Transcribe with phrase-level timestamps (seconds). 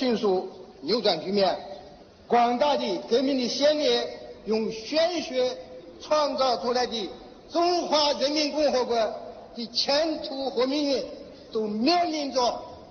[0.00, 0.48] 迅速
[0.80, 1.54] 扭转局面。
[2.26, 4.02] 广大的革命的先烈
[4.46, 5.54] 用鲜血
[6.00, 7.10] 创造出来的
[7.52, 11.04] 中华人民共和国的前途和命运，
[11.52, 12.40] 都面临着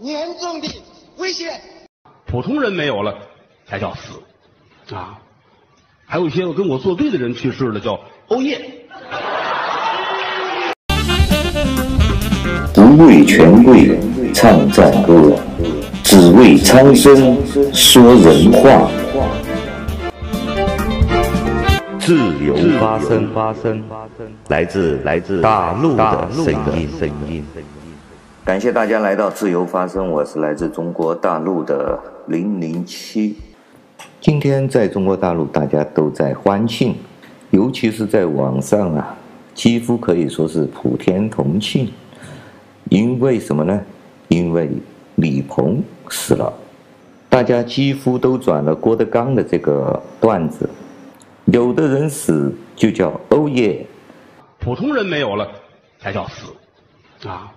[0.01, 0.69] 严重的
[1.17, 1.59] 危险。
[2.27, 3.11] 普通人没有了，
[3.67, 5.17] 才叫死啊！
[6.05, 8.85] 还有一些跟我作对的人去世了，叫欧耶。
[12.71, 13.97] 不为权贵
[14.31, 15.35] 唱赞歌，
[16.09, 17.37] 只为苍生
[17.71, 18.89] 说人话。
[21.99, 23.83] 自由发声，发声，
[24.47, 27.45] 来自来自大陆的声音，声音。
[28.43, 33.35] 感谢大家来到自由发声，我是来自中国大陆的零零七。
[34.19, 36.95] 今天在中国大陆，大家都在欢庆，
[37.51, 39.15] 尤其是在网上啊，
[39.53, 41.87] 几乎可以说是普天同庆。
[42.89, 43.79] 因为什么呢？
[44.29, 44.71] 因为
[45.17, 46.51] 李鹏死了，
[47.29, 50.69] 大家几乎都转了郭德纲的这个段子。
[51.45, 53.85] 有的人死就叫欧耶，
[54.59, 55.47] 普通人没有了
[55.99, 57.51] 才叫死啊！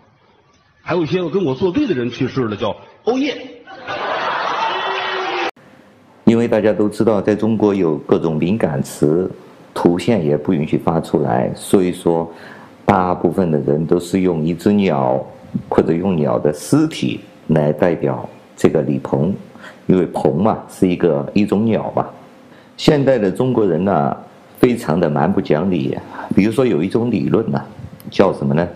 [0.80, 3.36] 还有一些跟我作对的人去世了，叫欧耶。
[6.24, 9.30] 因为大家都知道，在中国有各种敏感词，
[9.74, 12.32] 图片也不允许发出来，所以说
[12.86, 15.22] 大部分的人都是用一只鸟
[15.68, 19.34] 或者用鸟的尸体来代表这个李鹏，
[19.86, 22.06] 因为鹏嘛是一个一种鸟嘛。
[22.76, 24.16] 现代的中国人呢、
[24.58, 25.96] 非常的蛮不讲理。
[26.34, 27.60] 比如说有一种理论呢、
[28.10, 28.66] 叫什么呢？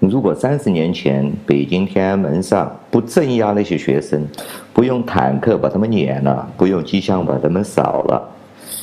[0.00, 4.26] 如果三十年前北京天安门上不镇压那些学生，
[4.72, 8.28] 不用坦克把他们撵了，不用机枪把他们扫了，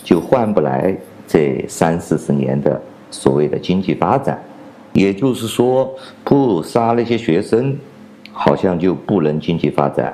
[0.03, 0.95] 就换不来
[1.27, 4.39] 这三四十年的所谓的经济发展。
[4.93, 5.91] 也就是说，
[6.23, 7.75] 不杀那些学生，
[8.37, 10.13] 好像就不能经济发展。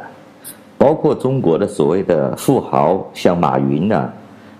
[0.77, 4.13] 包括中国的所谓的富豪，像马云呢、啊。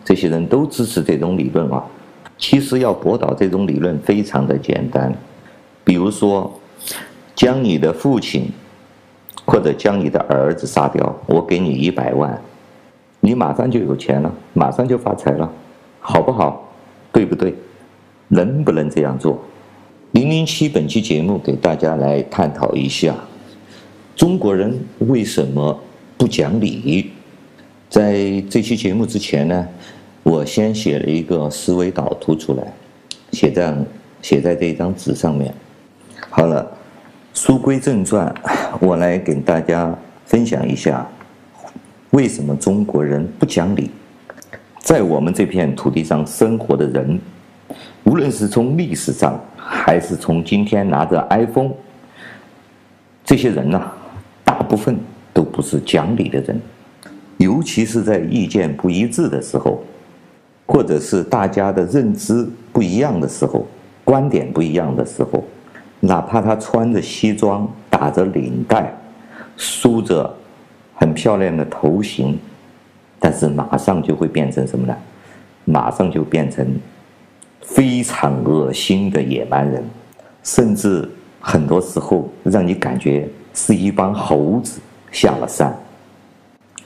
[0.06, 1.82] 这些人都支持这种理论啊，
[2.38, 5.14] 其实要驳倒这种理论非常的简单，
[5.86, 6.52] 比如说，
[7.34, 8.52] 将你的父亲
[9.46, 12.38] 或者将你的儿子杀掉，我给你一百万，
[13.22, 15.50] 你马上就有钱了，马上就发财了，
[16.02, 16.70] 好不好？
[17.14, 17.56] 对不对？
[18.28, 19.40] 能不能这样做？
[20.12, 23.16] 零零七本期节目给大家来探讨一下，
[24.16, 25.80] 中国人为什么
[26.18, 27.12] 不讲理？
[27.90, 29.68] 在这期节目之前呢，
[30.22, 32.64] 我先写了一个思维导图出来，
[33.32, 33.76] 写在
[34.22, 35.54] 写在这张纸上面。
[36.30, 36.72] 好了，
[37.34, 38.34] 书归正传，
[38.80, 41.08] 我来给大家分享一下，
[42.12, 43.90] 为什么中国人不讲理。
[44.80, 47.20] 在我们这片土地上生活的人，
[48.04, 51.72] 无论是从历史上，还是从今天拿着 iPhone，
[53.24, 53.82] 这些人呢、
[54.44, 54.98] 大部分
[55.34, 56.60] 都不是讲理的人。
[57.38, 59.84] 尤其是在意见不一致的时候，
[60.66, 63.66] 或者是大家的认知不一样的时候，
[64.06, 65.44] 观点不一样的时候，
[66.00, 68.94] 哪怕他穿着西装、打着领带、
[69.58, 70.34] 梳着
[70.96, 72.40] 很漂亮的头型，
[73.20, 74.96] 但是马上就会变成什么呢？
[75.66, 76.66] 马上就变成
[77.62, 79.84] 非常恶心的野蛮人，
[80.44, 81.10] 甚至
[81.42, 84.80] 很多时候让你感觉是一帮猴子
[85.12, 85.74] 下了山。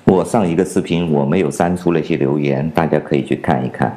[0.04, 3.96] 我上一个视频我没有删除那些留言，大家可以去看一看。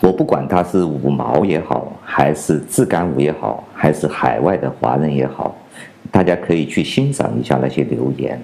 [0.00, 5.54] 我不管他是五毛也好，还是自干五也好，还是海外的华人也好，
[6.10, 8.40] 大家可以去欣赏一下那些留言，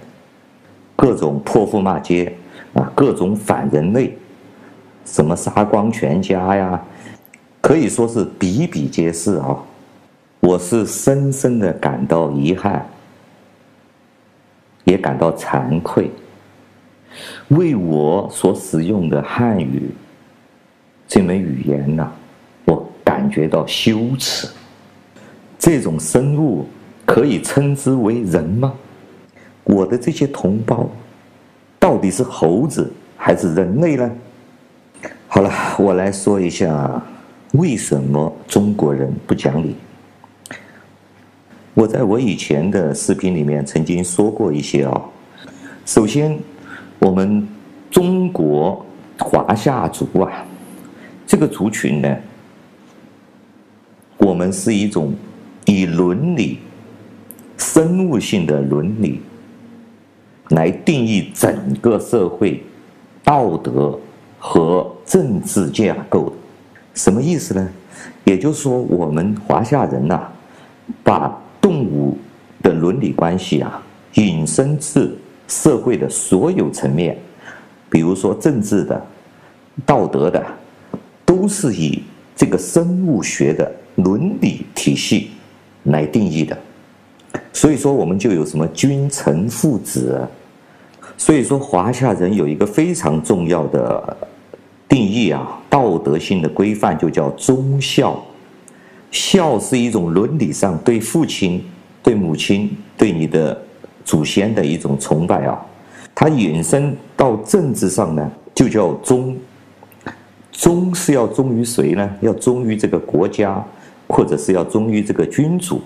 [0.94, 2.33] 各种泼妇骂街
[2.75, 4.16] 啊，各种反人类，
[5.04, 6.83] 什么杀光全家呀，
[7.60, 9.56] 可以说是比比皆是啊。
[10.41, 12.87] 我是深深的感到遗憾，
[14.87, 16.11] 也感到惭愧。
[17.49, 19.91] 为我所使用的汉语
[21.07, 22.11] 这门语言呐，
[22.65, 24.49] 我感觉到羞耻。
[25.59, 26.67] 这种生物
[27.05, 28.75] 可以称之为人吗？
[29.65, 30.89] 我的这些同胞
[31.79, 34.10] 到底是猴子还是人类呢？
[35.27, 37.03] 好了，我来说一下
[37.53, 39.75] 为什么中国人不讲理。
[41.77, 45.01] 我在我以前的视频里面曾经说过一些啊，
[45.84, 46.37] 首先。
[46.99, 47.47] 我们
[47.91, 48.84] 中国
[49.19, 50.45] 华夏族啊，
[51.27, 52.17] 这个族群呢，
[54.17, 55.15] 我们是一种
[55.67, 56.59] 以伦理、
[57.59, 59.21] 生物性的伦理
[60.49, 62.65] 来定义整个社会
[63.22, 63.97] 道德
[64.39, 66.33] 和政治架构的。
[66.95, 67.69] 什么意思呢？
[68.25, 70.27] 也就是说，我们华夏人呐，
[71.05, 72.16] 把动物
[72.63, 73.83] 的伦理关系啊
[74.15, 75.13] 引申至
[75.48, 77.18] 社会的所有层面，
[77.91, 79.04] 比如说政治的、
[79.84, 80.41] 道德的，
[81.24, 82.01] 都是以
[82.36, 85.30] 这个生物学的伦理体系
[85.83, 86.57] 来定义的。
[87.53, 90.24] 所以说，我们就有什么君臣父子。
[91.19, 94.16] 所以说，华夏人有一个非常重要的
[94.89, 98.24] 定义啊，道德性的规范就叫忠孝。
[99.16, 101.65] 孝是一种伦理上对父亲、
[102.03, 103.59] 对母亲、对你的
[104.04, 105.59] 祖先的一种崇拜啊。
[106.15, 109.34] 它引申到政治上呢，就叫忠。
[110.53, 112.10] 忠是要忠于谁呢？
[112.21, 113.65] 要忠于这个国家，
[114.07, 115.80] 或者是要忠于这个君主。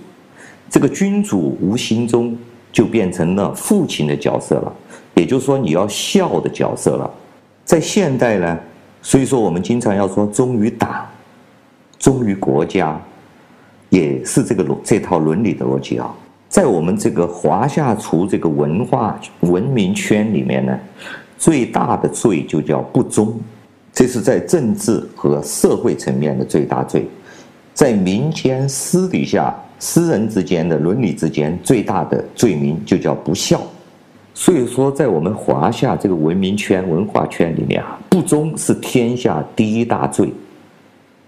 [0.68, 2.36] 这个君主无形中
[2.72, 4.72] 就变成了父亲的角色了，
[5.14, 7.08] 也就是说你要孝的角色了。
[7.64, 8.58] 在现代呢，
[9.02, 11.06] 所以说我们经常要说忠于党，
[11.98, 13.00] 忠于国家，
[13.90, 16.10] 也是这个逻这套伦理的逻辑啊。
[16.48, 20.76] 在我们这个华夏族这个文化文明圈里面呢，
[21.36, 23.38] 最大的罪就叫不忠，
[23.92, 27.06] 这是在政治和社会层面的最大罪，
[27.74, 29.54] 在民间私底下。
[29.82, 33.62] 私人之间的伦理之间最大的罪名就叫不孝，
[34.34, 40.30] 所以说在我们华夏这个文明圈、文化圈里面啊，不忠是天下第一大罪。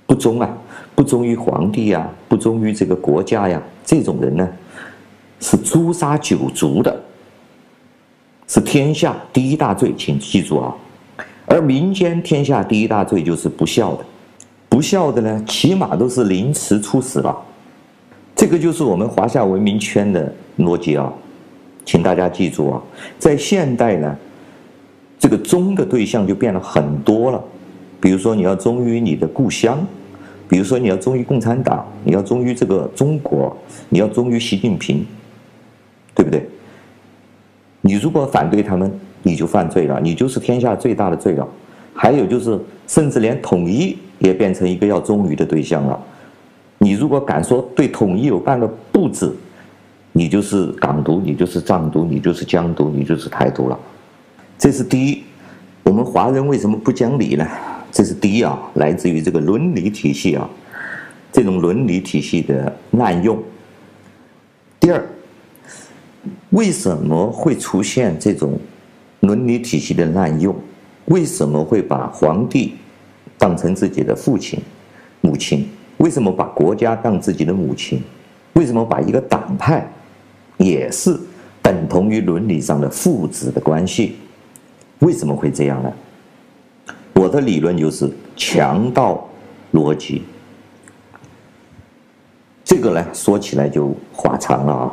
[0.06, 0.58] 不忠啊，
[0.94, 4.49] 不忠于皇帝呀，不忠于这个国家呀，这种人呢，
[5.41, 7.03] 是诛杀九族的，
[8.47, 10.75] 是天下第一大罪，请记住啊。
[11.47, 14.05] 而民间天下第一大罪就是不孝的，
[14.69, 17.37] 不孝的呢，起码都是凌迟处死了。
[18.35, 21.12] 这个就是我们华夏文明圈的逻辑啊，
[21.85, 22.83] 请大家记住啊，
[23.19, 24.17] 在现代呢，
[25.19, 27.43] 这个忠的对象就变了很多了，
[28.00, 29.85] 比如说你要忠于你的故乡，
[30.52, 33.56] 比如说你要忠于共产党，你要忠于这个中国，
[33.88, 35.02] 你要忠于习近平，
[36.14, 36.46] 对不对？
[37.81, 41.49] 你如果反对他们，你就犯罪了，你就是天下最大的罪了。
[41.94, 45.99] 还有就是，甚至连统一也变成一个要忠于的对象了。
[46.76, 49.34] 你如果敢说对统一有半个不字，
[50.12, 53.78] 你就是港独，你就是藏独，你就是疆独，你就是台独了。
[54.58, 55.25] 这是第一。
[55.82, 57.48] 我们华人为什么不讲理呢？
[57.93, 60.49] 这是第一啊，来自于这个伦理体系啊，
[61.31, 63.41] 这种伦理体系的滥用。
[64.81, 65.06] 第二，
[66.50, 68.59] 为什么会出现这种
[69.21, 70.56] 伦理体系的滥用？
[71.05, 72.75] 为什么会把皇帝
[73.37, 74.59] 当成自己的父亲、
[75.21, 75.69] 母亲？
[75.99, 78.03] 为什么把国家当自己的母亲？
[78.55, 79.87] 为什么把一个党派
[80.56, 81.15] 也是
[81.61, 84.17] 等同于伦理上的父子的关系？
[85.00, 85.93] 为什么会这样呢？
[87.32, 89.26] 的理论就是强盗
[89.73, 90.23] 逻辑。
[92.62, 94.93] 这个呢，说起来就话长了啊，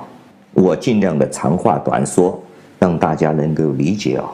[0.54, 2.42] 我尽量的长话短说，
[2.80, 4.28] 让大家能够理解啊。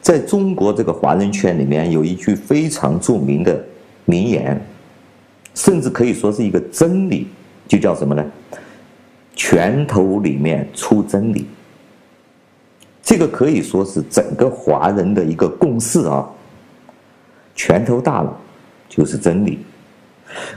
[0.00, 3.64] 在中国这个华人圈里面，有一句非常著名的
[4.06, 4.60] 名言。
[5.54, 7.28] 甚至可以说是一个真理，
[7.68, 8.24] 就叫什么呢？
[9.36, 11.46] 拳头里面出真理。
[13.00, 16.28] 这个可以说是整个华人的一个共识啊。
[17.54, 18.36] 拳头大了
[18.88, 19.58] 就是真理。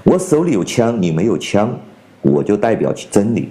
[0.03, 1.77] 我手里有枪，你没有枪，
[2.21, 3.49] 我就代表起真理。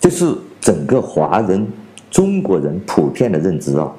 [0.00, 1.66] 这是整个华人、
[2.10, 3.92] 中国人普遍的认知啊。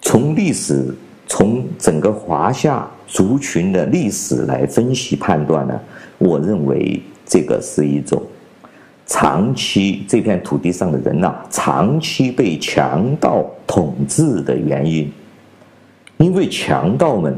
[0.00, 0.94] 从历史，
[1.26, 2.88] 从整个华夏。
[3.08, 5.80] 族群的历史来分析判断呢，
[6.18, 8.20] 我认为这个是一种
[9.06, 15.08] 长期这片土地上的人呐、长期被强盗统治的原因。
[16.18, 17.36] 因为强盗们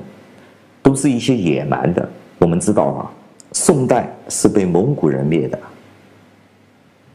[0.83, 2.09] 都是一些野蛮的，
[2.39, 3.11] 我们知道啊，
[3.53, 5.59] 宋代是被蒙古人灭的，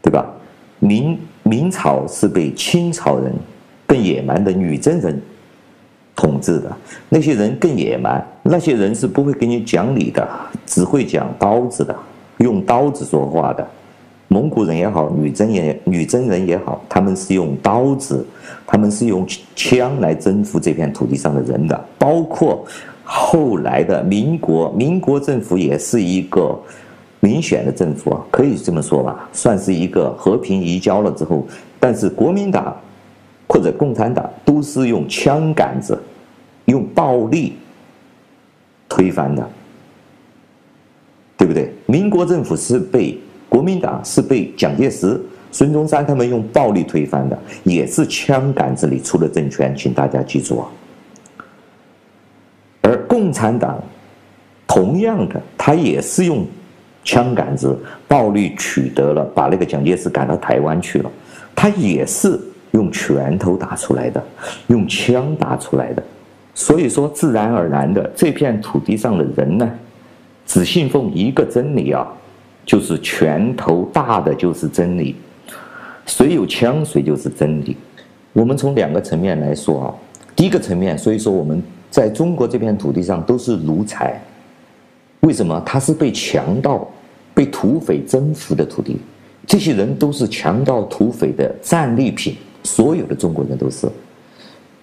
[0.02, 0.26] 对吧？
[0.80, 3.34] 明明朝是被清朝人
[3.88, 5.22] 更野蛮的女真人。
[6.16, 6.72] 统治的
[7.10, 10.26] 那些人更野蛮，那些人是不会跟你讲理的，
[10.64, 11.96] 只会讲刀子的，
[12.38, 13.68] 用刀子说话的。
[14.34, 18.26] 蒙古人也好，女真也女真人也好，他们是用刀子，
[18.66, 19.24] 他们是用
[19.56, 21.86] 枪来征服这片土地上的人的。
[22.00, 22.66] 包括
[23.04, 26.60] 后来的民国，民国政府也是一个
[27.20, 31.46] 民选的政府，可以这么说吧，算是一个和平移交了之后，
[31.80, 32.76] 但是国民党。
[33.46, 36.02] 或者共产党都是用枪杆子、
[36.66, 37.54] 用暴力
[38.90, 39.48] 推翻的，
[41.38, 41.72] 对不对？
[41.86, 43.16] 民国政府是被
[43.54, 50.68] 国民党是被蒋介石、孙中山他们用暴力推翻的，也是枪杆子里出了政权，请大家记住啊。
[52.82, 53.80] 而共产党
[54.66, 56.44] 同样的，他也是用
[57.04, 61.12] 枪杆子暴力取得了，把那个蒋介石赶到台湾去了。
[61.56, 62.40] 它也是
[62.72, 64.24] 用拳头打出来的，
[64.66, 66.02] 用枪打出来的。
[66.56, 69.72] 所以说，自然而然的，这片土地上的人呢，
[70.48, 72.08] 只信奉一个真理啊，
[72.66, 75.16] 就是拳头大的就是真理，
[76.06, 77.76] 谁有枪谁就是真理。
[78.32, 79.94] 我们从两个层面来说啊，
[80.36, 84.20] 第一个层面，所以说我们在中国这片土地上都是奴才。
[85.20, 85.62] 为什么？
[85.66, 86.88] 他是被强盗、
[87.34, 88.98] 被土匪征服的土地，
[89.46, 93.88] 这些人都是强盗、土匪的战利品，所有的中国人都是。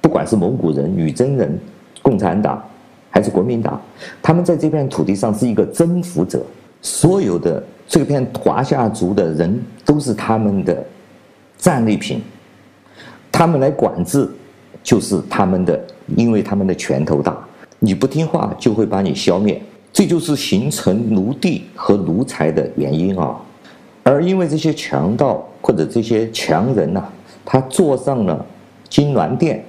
[0.00, 1.58] 不管是蒙古人、女真人、
[2.02, 2.62] 共产党，
[3.10, 3.80] 还是国民党，
[4.22, 6.42] 他们在这片土地上是一个征服者。
[6.82, 10.84] 所有的这片华夏族的人都是他们的
[11.58, 12.22] 战利品，
[13.30, 14.28] 他们来管制，
[14.82, 15.78] 就是他们的，
[16.16, 17.36] 因为他们的拳头大，
[17.78, 19.60] 你不听话就会把你消灭，
[19.92, 23.36] 这就是形成奴隶和奴才的原因啊。
[24.02, 27.04] 而因为这些强盗或者这些强人呐、
[27.44, 28.44] 他坐上了
[28.88, 29.64] 金銮殿。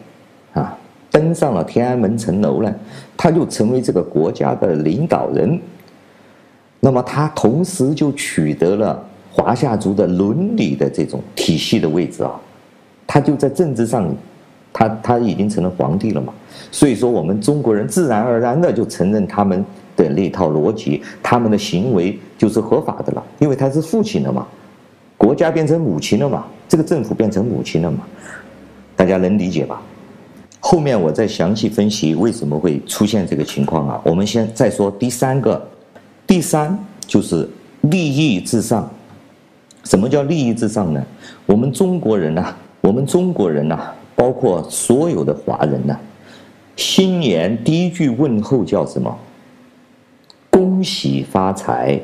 [0.54, 0.78] 啊，
[1.10, 2.76] 登上了天安门城楼呢，
[3.16, 5.58] 他就成为这个国家的领导人。
[6.84, 12.32] 那么他同时就取得了华夏族的伦理的这种体系的位置啊，
[13.08, 14.14] 他就在政治上，
[14.74, 16.34] 他他已经成了皇帝了嘛。
[16.72, 19.64] 所以说，我们中国人自然而然的就承认他们
[19.96, 24.46] 的那套逻辑，他们的行为就是合法的了，因为他是父亲了嘛，
[25.18, 28.00] 国家变成母亲了嘛，这个政府变成母亲了嘛，
[28.96, 29.82] 大家能理解吧？
[30.60, 34.02] 后面我再详细分析为什么会出现这个情况啊。
[34.04, 35.68] 我们先再说第三个，
[36.26, 37.50] 第三就是
[37.82, 38.90] 利益至上。
[39.84, 41.04] 什么叫利益至上呢？
[41.46, 45.98] 我们中国人呐，我们中国人呐，包括所有的华人呐，
[46.76, 49.18] 新年第一句问候叫什么？
[50.50, 52.00] 恭喜发财。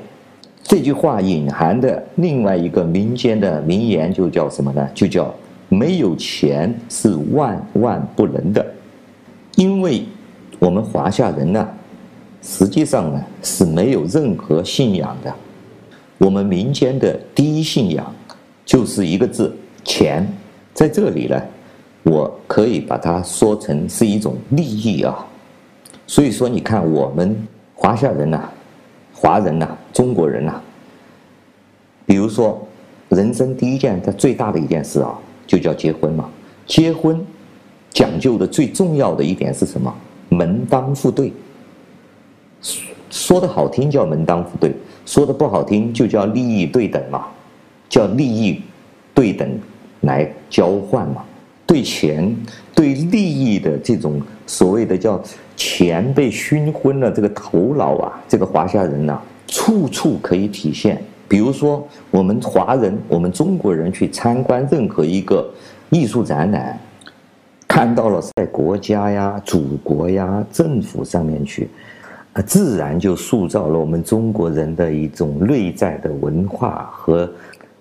[0.63, 4.89] 这句话隐含的另外一个民间的名言就叫什么呢？
[4.93, 5.33] 就叫。
[5.69, 8.65] 没有钱是万万不能的，
[9.57, 10.05] 因为
[10.59, 11.67] 我们华夏人呢，
[12.41, 15.33] 实际上呢是没有任何信仰的。
[16.17, 18.13] 我们民间的第一信仰
[18.65, 20.27] 就是一个字——钱。
[20.73, 21.41] 在这里呢，
[22.03, 25.25] 我可以把它说成是一种利益啊。
[26.05, 27.35] 所以说，你看我们
[27.75, 28.49] 华夏人呐、
[29.13, 30.61] 华人呐、中国人呐，
[32.05, 32.65] 比如说
[33.09, 35.17] 人生第一件、他最大的一件事啊。
[35.47, 36.29] 就叫结婚嘛，
[36.65, 37.25] 结婚
[37.91, 39.95] 讲究的最重要的一点是什么？
[40.27, 41.31] 门当户对。
[43.17, 44.71] 说的好听叫门当户对，
[45.03, 47.25] 说的不好听就叫利益对等嘛，
[47.89, 48.61] 叫利益
[49.11, 49.49] 对等
[50.01, 51.23] 来交换嘛。
[51.65, 52.33] 对钱、
[52.75, 55.19] 对利益的这种所谓的叫
[55.55, 61.01] 钱被熏昏了这个头脑啊，这个华夏人呐、处处可以体现。
[61.27, 65.49] 比如说，我们华人，我们中国人去参观任何一个
[65.89, 66.79] 艺术展览，
[67.67, 71.67] 看到了在国家呀、祖国呀、政府上面去，
[72.41, 77.29] 自然就塑造了我们中国人的一种内在的文化和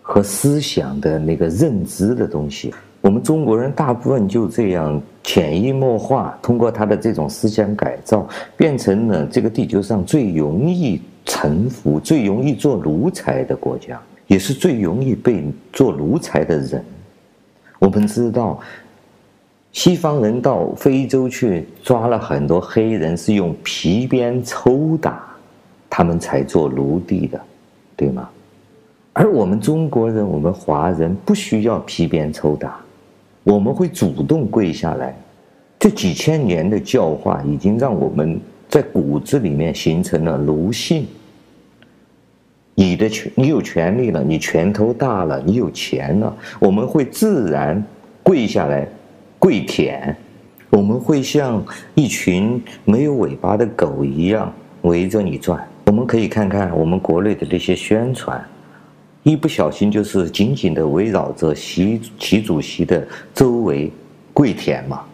[0.03, 2.75] 和思想的那个认知的东西。
[3.01, 11.01] 我们中国人大部分就这样潜移默化，通过他的这种思想改造，变成了这个地球上最容易。
[11.29, 16.81] 臣服最容易做奴才的国家，也是最容易被做奴才的人。
[17.81, 18.61] 我们知道，
[19.77, 25.23] 西方人到非洲去抓了很多黑人，是用皮鞭抽打，
[25.91, 27.39] 他们才做奴隶的，
[27.95, 28.27] 对吗？
[29.13, 32.81] 而我们中国人，我们华人不需要皮鞭抽打，
[33.45, 35.15] 我们会主动跪下来。
[35.79, 38.41] 这几千年的教化已经让我们。
[38.69, 41.07] 在骨子里面形成了奴性。
[42.75, 47.81] 你的权，你有权利了，你拳头大了，你有钱了，我们会自然
[48.25, 48.87] 跪下来
[49.47, 50.17] 跪舔，
[50.71, 55.65] 我们会像一群没有尾巴的狗一样围着你转。
[55.85, 58.45] 我们可以看看我们国内的那些宣传，
[59.23, 63.89] 一不小心就是紧紧的围绕着习习主席的周围
[64.33, 65.05] 跪舔嘛，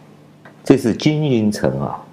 [0.63, 2.03] 这是精英层啊。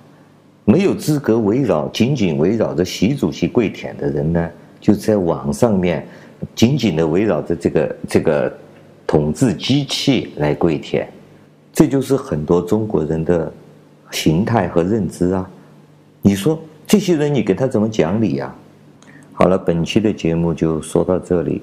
[0.67, 6.07] 没有资格围绕紧紧围绕着习主席跪舔的人呢，就在网上面
[6.55, 8.55] 紧紧的围绕着这个这个
[9.07, 11.09] 统治机器来跪舔，
[11.81, 13.51] 这就是很多中国人的
[14.11, 15.51] 形态和认知啊！
[16.21, 18.55] 你说这些人，你给他怎么讲理呀？
[19.33, 21.63] 好了，本期的节目就说到这里，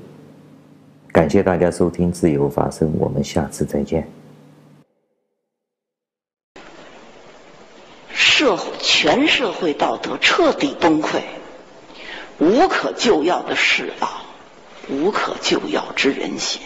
[1.12, 4.10] 感谢大家收听自由发声，我们下次再见。
[8.12, 11.22] 社会全社会道德彻底崩溃，
[12.40, 14.10] 无可救药的世道，
[14.90, 16.60] 无可救药之人心，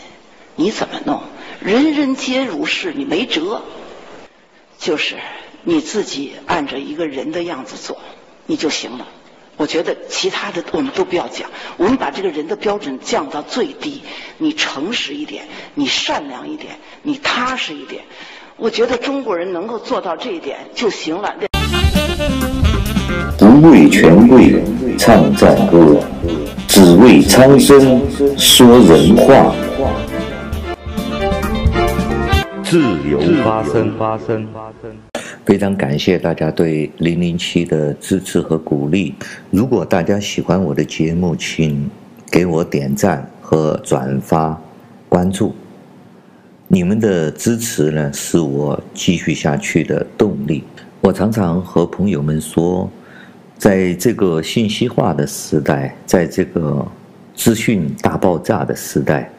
[0.55, 1.21] 你怎么弄？
[1.63, 3.61] 人人皆如是，你没辙，
[4.79, 5.13] 就是
[5.63, 7.99] 你自己按照一个人的样子做，
[8.47, 9.07] 你就行了。
[9.57, 14.01] 我觉得其他的我们都不要讲，我们把这个人的标准降到最低。
[14.39, 18.05] 你诚实一点，你善良一点，你踏实一点。
[18.57, 21.35] 我觉得中国人能够做到这一点就行了。
[23.37, 24.63] 不为权贵
[24.97, 25.99] 唱赞歌，
[26.67, 28.01] 只为苍生
[28.35, 29.53] 说人话。
[32.71, 34.97] 自由发声，发声，发声。
[35.43, 39.13] 非常感谢大家对零零七的支持和鼓励。
[39.49, 41.91] 如果大家喜欢我的节目，请
[42.31, 44.57] 给我点赞和转发、
[45.09, 45.53] 关注。
[46.69, 50.63] 你们的支持呢，是我继续下去的动力。
[51.01, 52.89] 我常常和朋友们说，
[53.57, 56.87] 在这个信息化的时代，在这个
[57.35, 59.29] 资讯大爆炸的时代，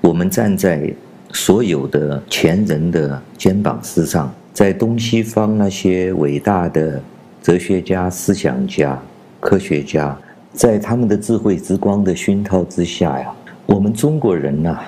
[0.00, 0.94] 我们站在
[1.32, 7.00] 所有的前人的肩膀之上，在东西方那些伟大的
[7.42, 8.98] 哲学家、思想家、
[9.38, 10.16] 科学家，
[10.52, 13.30] 在他们的智慧之光的熏陶之下呀，
[13.66, 14.80] 我们中国人呐，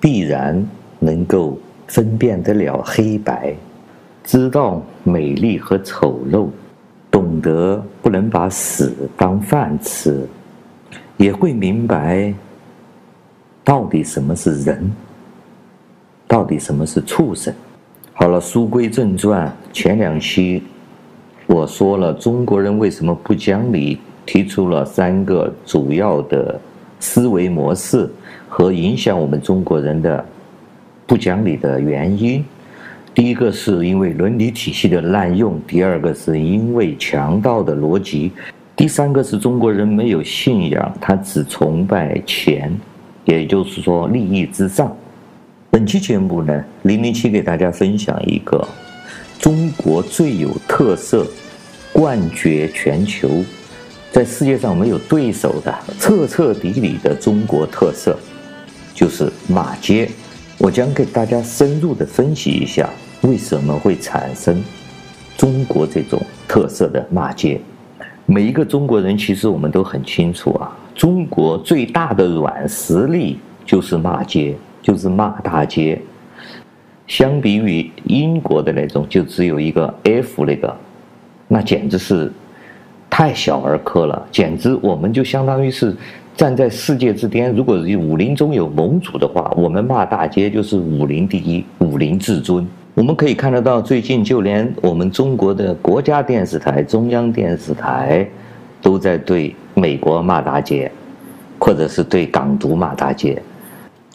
[0.00, 0.66] 必然
[0.98, 3.54] 能够分辨得了黑白，
[4.24, 6.48] 知道美丽和丑陋，
[7.10, 10.26] 懂得不能把屎当饭吃，
[11.16, 12.34] 也会明白
[13.62, 14.90] 到底什么是人。
[16.26, 17.52] 到底什么是畜生？
[18.12, 19.54] 好了，书归正传。
[19.72, 20.62] 前两期
[21.46, 26.58] 我说了中国人为什么不讲理，提出了三个主要的
[26.98, 28.08] 思维模式
[28.48, 30.24] 和影响我们中国人的
[31.06, 32.44] 不讲理的原因。
[33.14, 38.32] 第一个是因为伦理体系的滥用，第二个是因为强盗的逻辑，
[38.74, 42.72] 第三个是中国人没有信仰，他只崇拜钱，
[43.24, 44.96] 也就是说利益至上。
[45.74, 48.64] 本期节目呢，零零七给大家分享一个
[49.40, 51.26] 中国最有特色、
[51.92, 53.42] 冠绝全球，
[54.12, 58.16] 在世界上没有对手的彻彻底底的中国特色，
[58.94, 60.08] 就是骂街。
[60.58, 62.88] 我将给大家深入的分析一下，
[63.22, 64.62] 为什么会产生
[65.36, 67.60] 中国这种特色的骂街。
[68.26, 74.54] 每一个中国人其实我们都很清楚啊，中国最大的软实力就是骂街。
[74.84, 75.98] 就是骂大街，
[77.06, 80.76] 相比于英国的那种，就只有一个 F 那个，
[81.48, 82.30] 那简直是
[83.08, 84.28] 太小儿科了。
[84.30, 85.96] 简直我们就相当于是
[86.36, 87.50] 站在世界之巅。
[87.56, 92.68] 如果武林中有盟主的话，我们骂大街就是武林第一，武林至尊。
[92.92, 98.28] 我们可以看得到，最近就连我们中国的国家电视台、中央电视台，
[98.82, 100.92] 都在对美国骂大街，
[101.58, 103.40] 或者是对港独骂大街。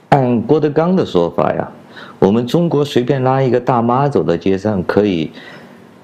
[0.10, 1.72] 按郭德纲的说法呀，
[2.18, 5.32] 我们中国随便拉一个大妈走到街上，可以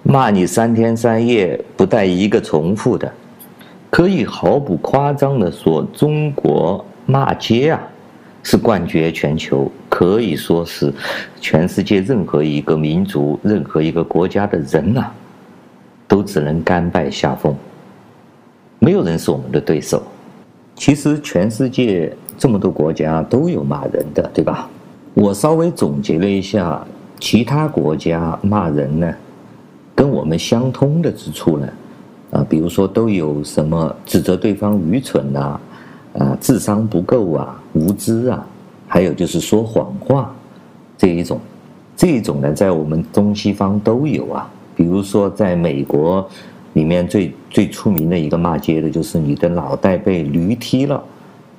[0.04, 3.12] 骂你三天三夜，不带一个重复的，
[3.90, 7.82] 可以毫不夸张地说，中国骂街啊
[8.44, 10.94] 是冠绝全球，可以说是
[11.42, 15.12] 全世界任何一个民族、任何一个国家的人呐、
[16.08, 17.56] 都只能甘拜下风，
[18.78, 20.04] 没有人是我们的对手。
[20.76, 22.16] 其实全世界。
[22.38, 24.70] 这么多国家都有骂人的，对吧？
[25.14, 26.86] 我稍微总结了一下，
[27.20, 29.14] 其他国家骂人呢，
[29.96, 31.68] 跟我们相通的之处呢，
[32.32, 35.60] 啊，比如说都有什么指责对方愚蠢呐，
[36.18, 38.46] 啊，智商不够啊，无知啊，
[38.88, 40.36] 还有就是说谎话
[40.98, 41.40] 这一种，
[41.96, 44.52] 这一种呢，在我们东西方都有啊。
[44.76, 46.28] 比如说在美国
[46.74, 51.02] 里面最最出名的一个骂街的就是你的脑袋被驴踢了。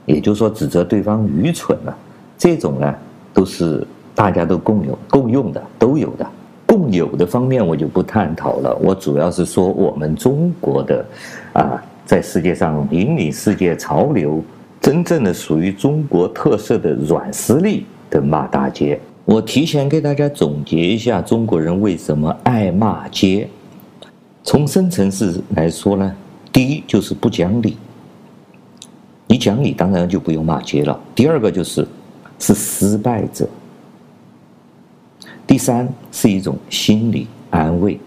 [0.07, 1.97] 也就是说，指责对方愚蠢了，
[2.39, 2.95] 这种呢，
[3.35, 6.27] 都是大家都共有、共用的，都有的。
[6.65, 11.07] 共有的方面我就不探讨了，我主要是说我们中国的，
[11.53, 14.43] 啊，在世界上引领世界潮流，
[14.81, 19.01] 真正的属于中国特色的软实力的骂大街。
[19.25, 23.49] 我提前给大家总结一下，中国人为什么爱骂街。
[24.43, 26.13] 从深层次来说呢，
[26.53, 27.77] 第一就是不讲理。
[29.27, 30.99] 你讲理，当然就不用骂街了。
[31.15, 31.87] 第二个就是，
[32.39, 33.49] 是失败者。
[35.47, 37.99] 第三是一种心理安慰。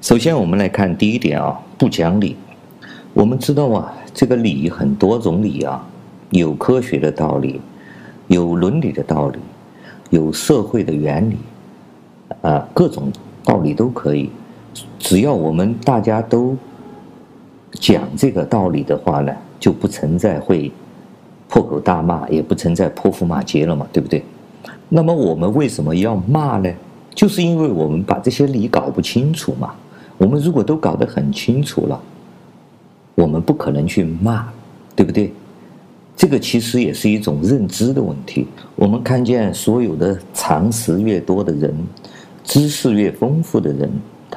[0.00, 2.36] 首先，我们来看第一点啊，不讲理。
[3.12, 5.86] 我们知道啊，这个理很多种理啊，
[6.30, 7.60] 有科学的道理，
[8.28, 9.38] 有伦理的道理，
[10.10, 11.36] 有社会的原理，
[12.40, 13.12] 啊，各种
[13.44, 14.30] 道理都可以。
[14.98, 16.56] 只要我们大家都
[17.74, 20.70] 讲这个道理的话呢，就不存在会
[21.48, 24.22] 破口大骂，也不存在泼妇骂街了嘛，对不对？
[24.88, 26.70] 那么我们为什么要骂呢？
[27.14, 29.72] 就是因为我们把这些理搞不清楚嘛。
[30.18, 32.00] 我们如果都搞得很清楚了，
[33.14, 34.46] 我们不可能去骂，
[34.94, 35.32] 对不对？
[36.16, 38.46] 这个其实也是一种认知的问题。
[38.76, 41.74] 我们看见所有的常识越多的人，
[42.44, 43.90] 知识越丰富的人，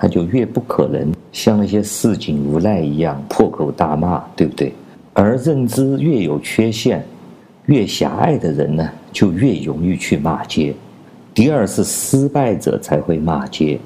[0.03, 4.73] 他就越不可能像那些市井无赖一样破口大骂，对不对？
[5.13, 7.01] 而认知越有缺陷、
[7.67, 10.75] 越狭隘的人呢，就越容易去骂街。
[11.33, 13.79] 第二是失败者才会骂街。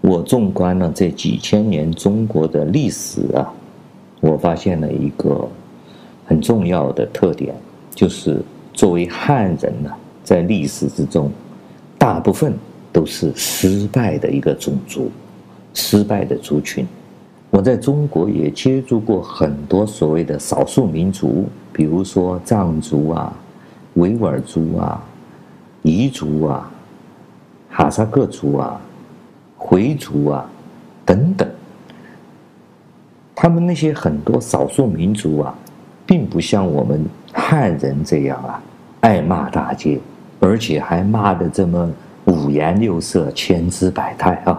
[0.00, 3.52] 我纵观了这几千年中国的历史啊，
[4.20, 5.48] 我发现了一个。
[6.24, 7.52] 很重要的特点
[7.94, 8.40] 就是，
[8.74, 9.90] 作为汉人呢，
[10.22, 11.32] 在历史之中，
[11.98, 12.54] 大部分
[12.92, 15.10] 都是失败的一个种族，
[15.78, 16.84] 失败的族群。
[17.50, 23.32] 我在中国也接触过很多所谓的少数民族，比如说藏族啊、
[23.94, 25.00] 维吾尔族啊、
[25.84, 26.68] 彝族啊、
[27.70, 28.80] 哈萨克族啊、
[29.56, 30.50] 回族啊
[31.06, 31.48] 等等。
[33.34, 35.54] 他们那些很多少数民族啊。
[36.08, 38.62] 并不像我们汉人这样啊，
[39.00, 40.00] 爱骂大街，
[40.40, 41.86] 而且还骂的这么
[42.24, 44.58] 五颜六色、千姿百态啊。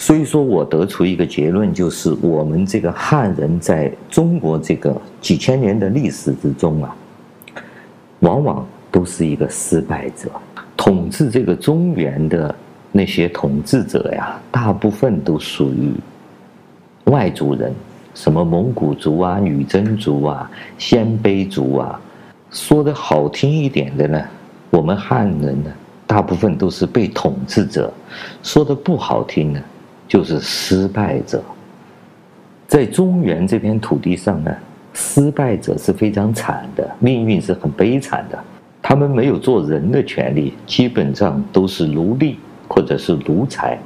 [0.00, 6.96] 所以说我得出一个结论，就是我们这个汉人在中国这个几千年的历史之中啊，
[8.20, 10.30] 往往都是一个失败者。
[10.76, 12.54] 统治这个中原的
[12.92, 15.92] 那些统治者呀，大部分都属于
[17.06, 17.74] 外族人。
[18.14, 22.00] 什么蒙古族啊、女真族啊、鲜卑族啊，
[22.50, 24.20] 说的好听一点的呢，
[24.70, 25.70] 我们汉人呢，
[26.06, 27.88] 大部分都是被统治者；
[28.42, 29.60] 说的不好听呢，
[30.08, 31.40] 就是失败者。
[32.66, 34.52] 在中原这片土地上呢，
[34.92, 38.38] 失败者是非常惨的，命运是很悲惨的。
[38.82, 43.78] 他们没有做人的权利，基本上都是奴隶或者是奴才。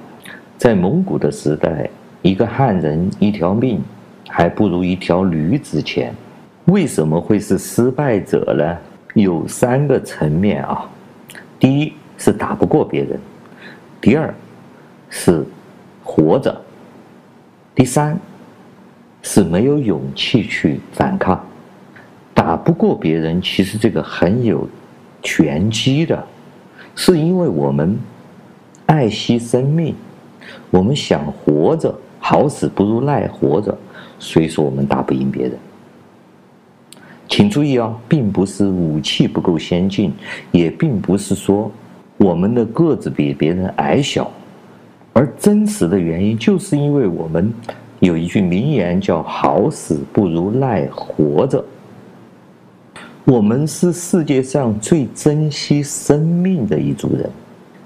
[0.57, 1.91] 在蒙古的时代，
[2.23, 3.83] 一个汉人一条命。
[4.29, 6.15] 还不如一条驴值钱，
[6.65, 8.79] 为什么会是失败者呢？
[9.13, 10.89] 有三个层面啊。
[11.61, 13.21] 第一是打不过别人，
[14.01, 14.33] 第二
[15.11, 15.45] 是
[16.15, 16.55] 活着，
[17.75, 18.19] 第三
[19.23, 21.43] 是没有勇气去反抗。
[22.35, 24.69] 打不过别人，其实这个很有
[25.23, 26.23] 玄机的，
[26.95, 27.99] 是因为我们
[28.85, 29.95] 爱惜生命，
[30.71, 33.75] 我们想活着，好死不如赖活着。
[34.19, 35.59] 所以说我们打不赢别人，
[37.27, 40.13] 请注意啊，并不是武器不够先进，
[40.51, 41.73] 也并不是说
[42.19, 44.31] 我们的个子比别人矮小，
[45.13, 47.53] 而真实的原因就是因为我们
[48.01, 51.65] 有一句名言叫“好死不如赖活着”。
[53.25, 57.31] 我们是世界上最珍惜生命的一族人，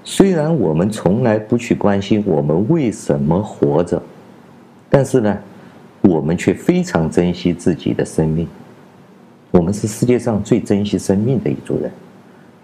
[0.03, 4.01] 虽然我们从来不去关心我们为什么活着，
[4.89, 5.37] 但是呢。
[6.03, 8.47] 我们却非常珍惜自己的生命，
[9.51, 11.91] 我们是世界上最珍惜生命的一族人，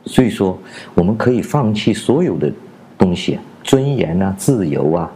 [0.05, 0.57] 所以说
[0.93, 2.49] 我们可以放弃所有的
[2.97, 5.11] 东西，尊严啊、自由啊，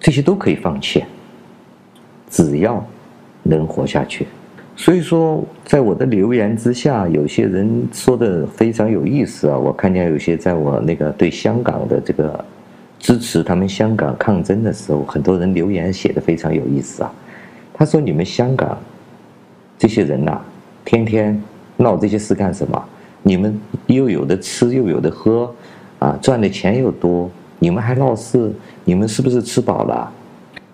[0.00, 1.04] 这些都可以放弃，
[2.30, 2.84] 只要
[3.42, 4.26] 能活下去。
[4.76, 12.44] 所以说，在我的留言之下，有些人说的非常有意思啊，我看见有些在我那个对香港的这个
[12.98, 17.12] 支持他们香港抗争的时候，很多人留言写的非常有意思啊。
[17.72, 18.78] 他说：“你们香港
[19.78, 20.40] 这些人呐，
[20.84, 21.40] 天天
[21.76, 22.84] 闹这些事干什么？
[23.22, 25.52] 你们又有的吃，又有的喝，
[25.98, 28.52] 啊，赚的钱又多，你们还闹事？
[28.84, 30.12] 你们是不是吃饱了？”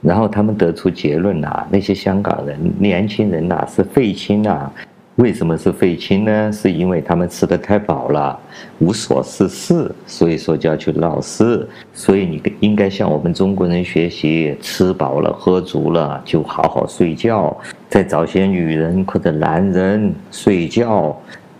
[0.03, 4.71] 然后他们得出结论呐：那些香港人年轻人呐是废青呐。
[5.17, 6.51] 为什么是废青呢？
[6.51, 8.39] 是因为他们吃的太饱了，
[8.79, 11.69] 无所事事，所以说就要去闹事。
[11.93, 17.55] 所以你应该向我们中国人学习，吃饱了喝足了就好好睡觉，
[17.91, 21.15] 再找些女人或者男人睡觉，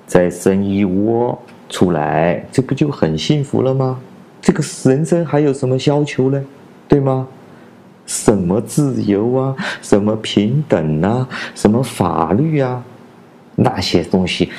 [0.07, 4.01] 再生一窝出来，这不就很幸福了吗？
[4.41, 6.43] 这个人生还有什么要求呢？
[6.89, 7.27] 对吗？
[8.07, 12.83] 什么自由啊，什么平等啊，什么法律啊？
[13.55, 14.51] 那些东西，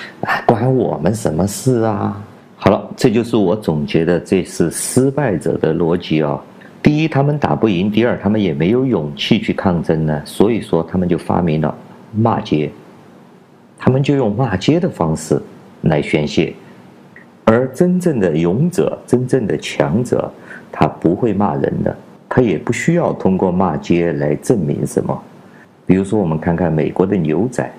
[0.46, 2.24] 关我们什么事啊？
[2.56, 6.39] 好了，这就是我总结的，这是失败者的逻辑哦。
[6.82, 10.22] 第一，他们打不赢；第二，他们也没有勇气去抗争呢。
[10.24, 11.76] 所以说，他们就发明了
[12.15, 12.72] 骂街，
[13.78, 15.41] 他们就用骂街的方式
[15.82, 16.54] 来宣泄。
[17.44, 20.32] 而真正的勇者、真正的强者，
[20.72, 21.96] 他不会骂人的，
[22.30, 25.24] 他也不需要通过骂街来证明什么。
[25.86, 27.70] 比如说，我们看看美国的牛仔。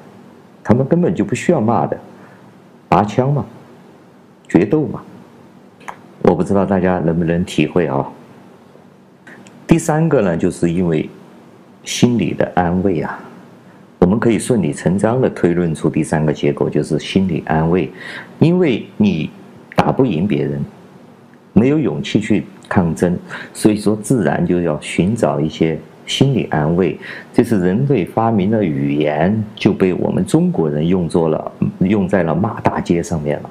[0.64, 1.98] 他们根本就不需要骂的，
[2.88, 3.44] 拔枪嘛，
[4.48, 5.02] 决斗嘛，
[6.22, 8.08] 我不知道大家能不能体会啊。
[9.66, 11.10] 第三个呢，就是因为
[11.82, 13.18] 心理的安慰啊，
[13.98, 17.90] 我们可以顺理成章的推论出第三个结果，就是心理安慰，
[18.38, 19.28] 因为你
[19.82, 20.64] 打不赢别人，
[21.54, 23.18] 没有勇气去抗争，
[23.52, 26.96] 所以说自然就要寻找一些心理安慰。
[27.32, 33.50] 这是人类发明的语言，就被我们中国人用作了，用在了骂大街上面了。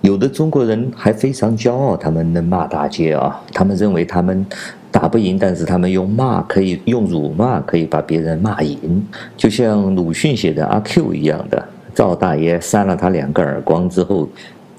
[0.00, 4.44] 有的中国人还非常骄傲，他们能骂大街啊，他们认为他们
[4.90, 9.06] 打不赢，但是他们用骂可以用辱骂可以把别人骂赢，
[9.36, 14.28] 就像鲁迅写的《阿 Q》一样的，赵大爷扇了他两个耳光之后，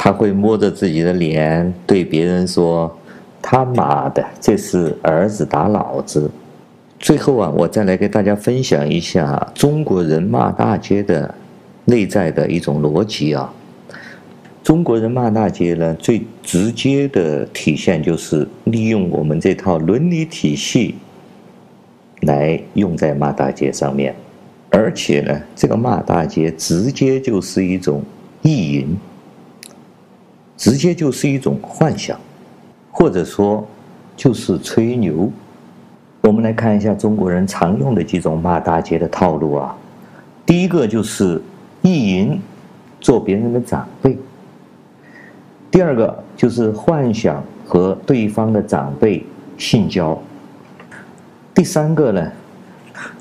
[0.04, 2.92] 他会摸着自己的脸对别人说。
[3.40, 6.30] 他妈的，这是儿子打老子！
[7.00, 11.34] 最后啊，我再来给大家分享一下中国人骂大街的
[11.86, 13.52] 内在的一种逻辑啊。
[14.64, 20.96] 中国人骂大街呢，最直接的体现就是利用我们这套伦理体系
[22.22, 24.16] 来用在骂大街上面，
[24.70, 28.04] 而且呢，这个骂大街直接就是一种
[28.44, 28.96] 意淫，
[30.62, 32.16] 直接就是一种幻想。
[32.92, 33.68] 或者说，
[34.16, 35.32] 就是吹牛。
[36.22, 39.76] 我们来看一下中国人常用的几种骂大街的套路啊。
[40.46, 41.42] 第一个就是
[41.82, 42.40] 意淫
[43.00, 44.16] 做别人的长辈。
[45.72, 49.26] 第二个就是幻想和对方的长辈
[49.58, 50.22] 性交。
[51.56, 52.32] 第三个呢，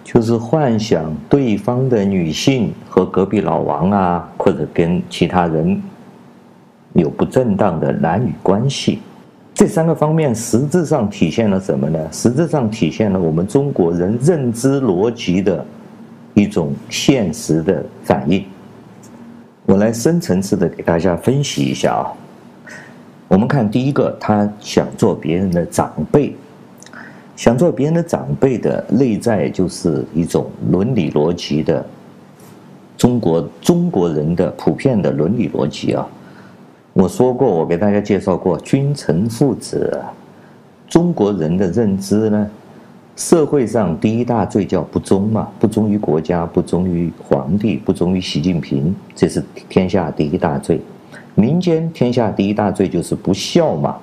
[0.05, 5.81] 就是幻想对方的女性和隔壁老王啊，或者跟其他人
[6.93, 9.01] 有不正当的男女关系。
[9.53, 11.99] 这三个方面实质上体现了什么呢？
[12.11, 15.65] 实质上体现了我们中国人认知逻辑的
[16.33, 18.43] 一种现实的反应。
[19.67, 22.09] 我来深层次的给大家分析一下啊。
[23.29, 26.35] 我们看第一个，他想做别人的长辈，
[27.37, 31.85] 想做别人的长辈的内在就是一种伦理逻辑的
[32.97, 36.09] 中国中国人的普遍的伦理逻辑啊。
[36.93, 40.03] 我说过，我给大家介绍过君臣父子。
[40.89, 42.51] 中国人的认知呢，
[43.15, 50.81] 社会上第一大罪叫不忠嘛，不忠于国家，不忠于皇帝，不忠于习近平，这是天下第一大罪。
[51.37, 53.97] 民间天下第一大罪就是不孝嘛。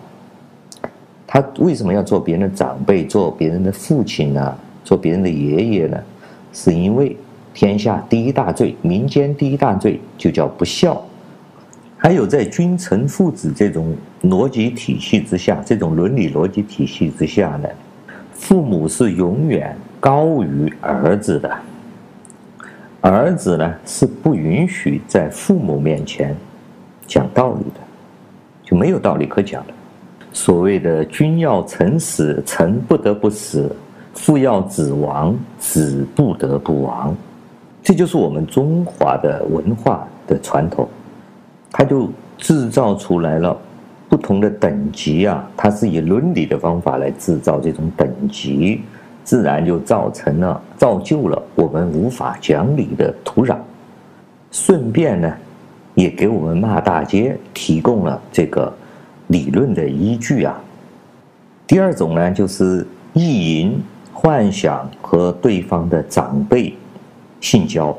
[1.27, 4.55] 他为什么要做别人的长辈，做别人的父亲呢？
[4.85, 5.97] 做别人的爷爷呢？
[6.53, 7.17] 是因为
[7.53, 11.03] 天下第一大罪，民间第一大罪就叫不孝。
[11.99, 17.67] 还有在君臣父子这种逻辑体系之下，这种伦理逻辑体系之下呢，
[18.33, 21.51] 父母是永远高于儿子的，
[23.01, 26.35] 儿子呢是不允许在父母面前
[27.07, 27.79] 讲道理的，
[28.63, 29.73] 就没有道理可讲的。
[30.31, 33.67] 所谓的“君要臣死，臣不得不死；
[34.13, 37.15] 父要子亡，子不得不亡”，
[37.81, 40.87] 这就是我们中华的文化的传统。
[41.71, 43.55] 他就制造出来了
[44.09, 48.81] 不同的等级啊，他是以伦理的方法来制造这种等级，
[49.23, 53.57] 自然就造成了造就了我们无法讲理的土壤，
[54.51, 55.33] 顺便呢，
[55.93, 58.73] 也给我们骂大街提供了这个
[59.27, 60.57] 理论的依据啊。
[61.67, 63.77] 第二种呢，就是意淫、
[64.13, 66.73] 幻想和对方的长辈
[67.41, 67.95] 性交。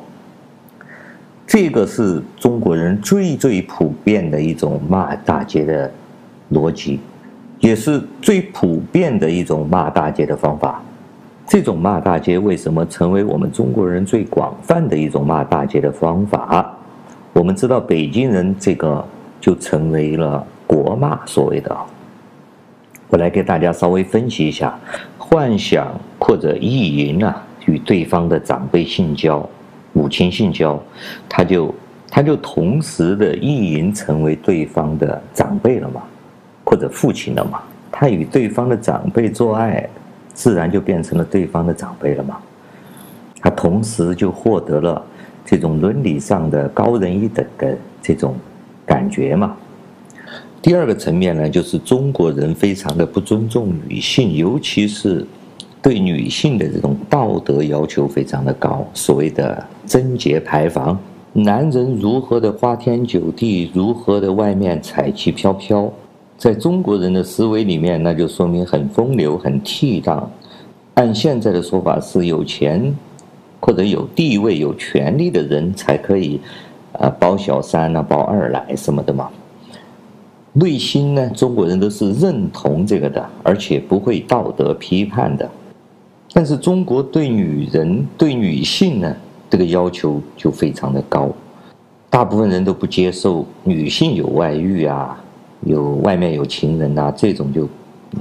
[1.48, 5.90] 这个是中国人最最普遍的一种骂大街的
[6.52, 7.00] 逻辑，
[7.58, 10.82] 也是最普遍的一种骂大街的方法。
[11.46, 16.70] 这种骂大街为什么成为我们中国人最广泛的一种骂大街的方法？
[17.32, 19.02] 我们知道北京人这个
[19.40, 21.74] 就成为了国骂，所谓的。
[23.08, 24.78] 我来给大家稍微分析一下，
[25.16, 29.48] 幻想或者意淫啊，与对方的长辈性交。
[29.98, 30.80] 母亲性交，
[31.28, 31.74] 他就
[32.08, 36.04] 他就同时的意淫成为对方的长辈了嘛，
[36.64, 37.60] 或者父亲了嘛。
[37.90, 39.88] 他与对方的长辈做爱，
[40.32, 42.38] 自然就变成了对方的长辈了嘛。
[43.40, 45.04] 他同时就获得了
[45.44, 48.36] 这种伦理上的高人一等的这种
[48.86, 49.56] 感觉嘛。
[50.62, 55.26] 第二个层面呢，就是中国人非常的不尊重女性，尤其是。
[55.80, 60.98] 对女性的这种道德要求非常的高，所谓的贞洁牌坊，
[61.32, 65.90] 男人如何的花天酒地，如何的外面彩旗飘飘，
[66.36, 70.22] 在中国人的思维里面，那就说明很风流、很倜傥。
[70.94, 72.92] 按现在的说法，是有钱
[73.60, 76.40] 或者有地位、有权力的人才可以，
[76.92, 79.28] 啊，包小三啊，包二奶什么的嘛。
[80.54, 85.48] 内心呢，中国人都是认同这个的，而且不会道德批判的。
[86.32, 89.16] 但是中国对女人、对女性呢，
[89.48, 91.30] 这个要求就非常的高，
[92.10, 95.18] 大部分人都不接受女性有外遇啊，
[95.62, 97.68] 有外面有情人啊，这种就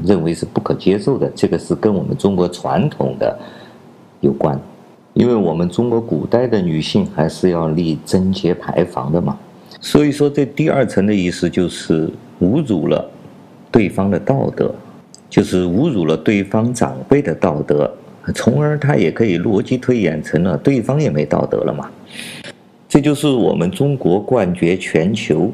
[0.04, 1.30] 认为是不可接受的。
[1.36, 3.38] 这个是跟我们中国传统的
[4.22, 4.60] 有关，
[5.13, 9.38] 因为我们中国古代的女性还是要立贞节牌坊的嘛。
[9.80, 12.10] 所以说，这第二层的意思就是
[12.41, 13.08] 侮辱了
[13.72, 14.74] 对方的道德，
[15.30, 17.92] 就是侮辱了对方长辈的道德。
[18.36, 21.90] 从而他也可以逻辑推演成了对方也没道德了嘛，
[22.90, 25.50] 这就是我们中国冠绝全球，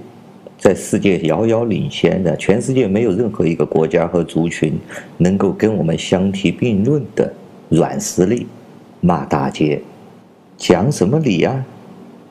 [0.57, 4.73] 在世界遥遥领先的，全世界没有任何一个国家和族群
[5.17, 7.31] 能够跟我们相提并论的
[7.69, 8.47] 软实力。
[9.01, 9.79] 骂大街，
[10.57, 11.63] 讲什么理啊？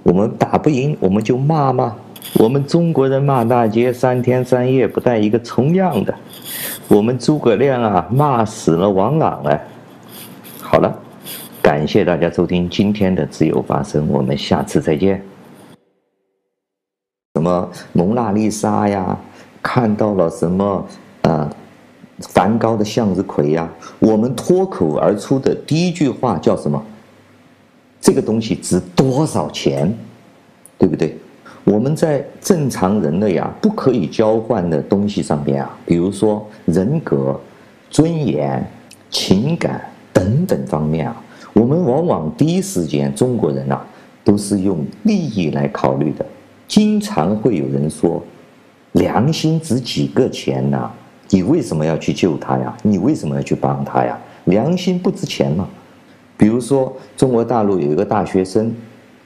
[0.02, 1.94] 我们打不赢我们就骂吗？
[2.34, 6.12] 我们中国人骂大街三天三夜不带一个重样的，
[6.88, 9.60] 我们诸葛亮啊骂死了王朗啊。
[10.60, 10.94] 好了，
[11.62, 15.22] 感谢大家收听今天的自由发声，我们下次再见。
[17.34, 19.18] 什么蒙娜丽莎呀，
[19.62, 20.64] 看到了什么
[21.22, 21.50] 啊、呃？
[22.28, 23.68] 梵高的向日葵呀，
[23.98, 26.80] 我们脱口而出的第一句话叫什么？
[28.00, 29.92] 这个东西值多少钱？
[30.78, 31.18] 对不对？
[31.64, 37.38] 我们在正常人类啊不可以交换的东西上边啊，比如说人格、
[37.90, 38.64] 尊严、
[39.10, 39.80] 情感。
[40.14, 41.22] 等等方面啊，
[41.54, 43.82] 我们往往第一时间中国人啊
[44.22, 46.24] 都是用利益来考虑的。
[46.68, 48.22] 经常会有人说，
[48.92, 50.90] 良心值几个钱呢？
[51.30, 52.76] 你为什么要去救他呀？
[52.82, 54.16] 你为什么要去帮他呀？
[54.44, 55.66] 良心不值钱吗？
[56.36, 58.70] 比如说，中国大陆有一个大学生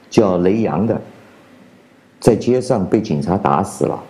[0.09, 0.99] 叫雷洋的，
[2.19, 4.01] 在街上被警察打死了。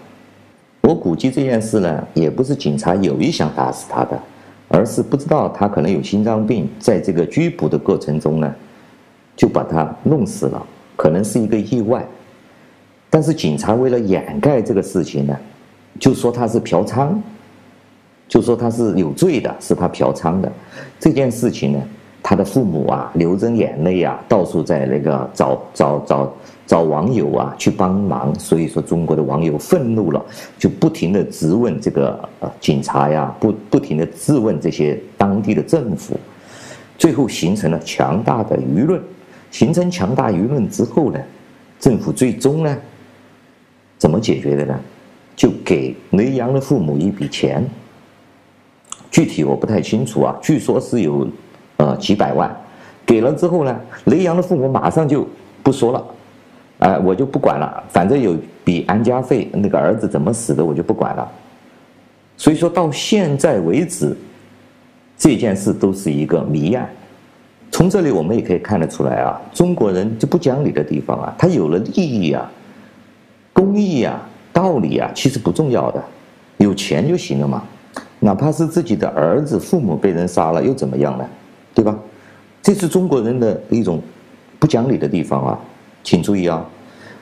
[0.81, 4.19] 我估计这件事呢，也不是警察有意想打死他的。
[4.69, 8.53] 而是不知道他可能有心脏病，在这个拘捕的过程中呢，
[9.33, 10.61] 就把他弄死了，
[10.97, 12.05] 可能是一个意外。
[13.09, 15.33] 但是警察为了掩盖这个事情呢，
[15.97, 17.15] 就说他是嫖娼，
[18.27, 20.51] 就说他是有罪的，是他嫖娼的。
[20.99, 21.81] 这件事情呢，
[22.21, 26.33] 他的父母啊，流着眼泪啊，到处在那个找找找
[26.67, 28.37] 找网友啊去帮忙。
[28.37, 30.23] 所以说，中国的网友愤怒了，
[30.59, 36.19] 就不停地质问这个呃警察呀，不不停地质问这些当地的政府，
[36.97, 39.01] 最后形成了强大的舆论。
[39.49, 41.19] 形成强大舆论之后呢，
[41.79, 42.77] 政府最终呢，
[43.97, 44.79] 怎么解决的呢？
[45.35, 47.67] 就给雷洋的父母一笔钱，
[49.09, 51.27] 具体我不太清楚啊，据说是有。
[51.79, 52.49] 呃，几百万，
[53.05, 55.27] 给了之后呢，雷洋的父母马上就
[55.61, 56.03] 不说了，
[56.79, 61.27] 哎、我就不管了，反正有笔安家费，那个儿子怎么死的我就不管了。
[62.37, 64.15] 所以说到现在为止，
[65.17, 66.87] 这件事都是一个谜案。
[67.71, 72.49] 从这里我们也可以看得出来啊，中国人就不讲理的地方啊，他有了利益啊、
[73.53, 74.21] 公义啊、
[74.53, 76.03] 道理啊，其实不重要的，
[76.57, 77.63] 有钱就行了嘛。
[78.19, 81.27] 哪怕是自己的儿子、父母被人杀了，又怎么样呢？
[81.73, 81.95] 对吧？
[82.61, 84.01] 这是中国人的一种
[84.59, 85.59] 不讲理的地方啊，
[86.07, 86.65] 请注意啊。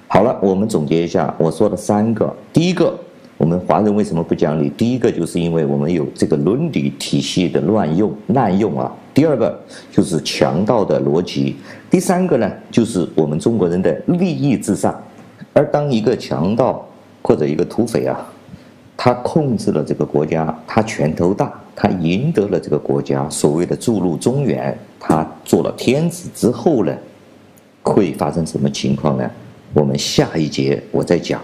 [0.07, 2.31] 好了，我们总结一下我说的三个。
[2.53, 2.95] 第一个，
[3.35, 4.69] 我们华人为什么不讲理？
[4.69, 8.93] 第一个就是因为我们有这个伦理体系的乱用、滥用啊。
[9.11, 9.59] 第二个
[9.91, 11.55] 就是强盗的逻辑。
[11.89, 14.95] 第三个呢，就是我们中国人的利益至上。
[15.51, 16.87] 而当一个强盗
[17.23, 18.23] 或者一个土匪啊，
[18.95, 21.51] 他控制了这个国家，他拳头大。
[21.77, 26.93] 他赢得了这个国家所谓的注入中原，他做了天子之后呢，
[27.85, 29.29] 会发生什么情况呢？
[29.73, 31.41] 我们下一节我再讲。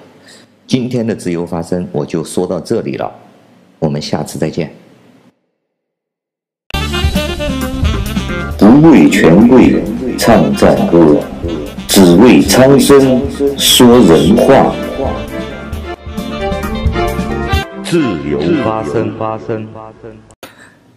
[0.66, 3.12] 今天的自由发声我就说到这里了，
[3.78, 4.74] 我们下次再见。
[8.58, 9.84] 不为权贵
[10.18, 11.20] 唱赞歌，
[11.88, 13.22] 只为苍生
[13.58, 14.74] 说人话。
[17.84, 20.18] 自由发声，发声，发声。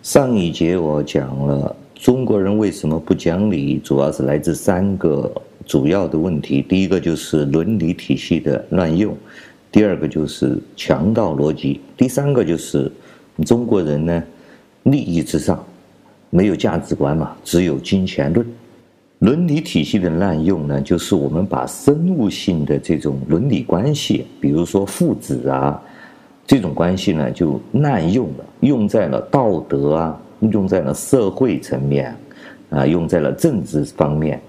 [0.03, 1.75] 上一节我讲了
[2.05, 5.33] 中国人为什么不讲理，主要是来自三个
[5.65, 6.61] 主要的问题。
[6.61, 9.17] 第一个就是伦理体系的乱用，
[9.73, 12.93] 第二个就是强盗逻辑，第三个就是
[13.47, 14.23] 中国人呢
[14.83, 15.65] 利益至上，
[16.29, 18.47] 没有价值观嘛，只有金钱论。
[19.21, 25.83] 伦理体系的滥用呢，就是我们把生物性的这种伦理关系，比如说父子啊。
[26.47, 32.17] 这种关系呢，就滥用了，用在了道德啊，用在了社会层面，
[32.71, 34.41] 啊，用在了政治方面，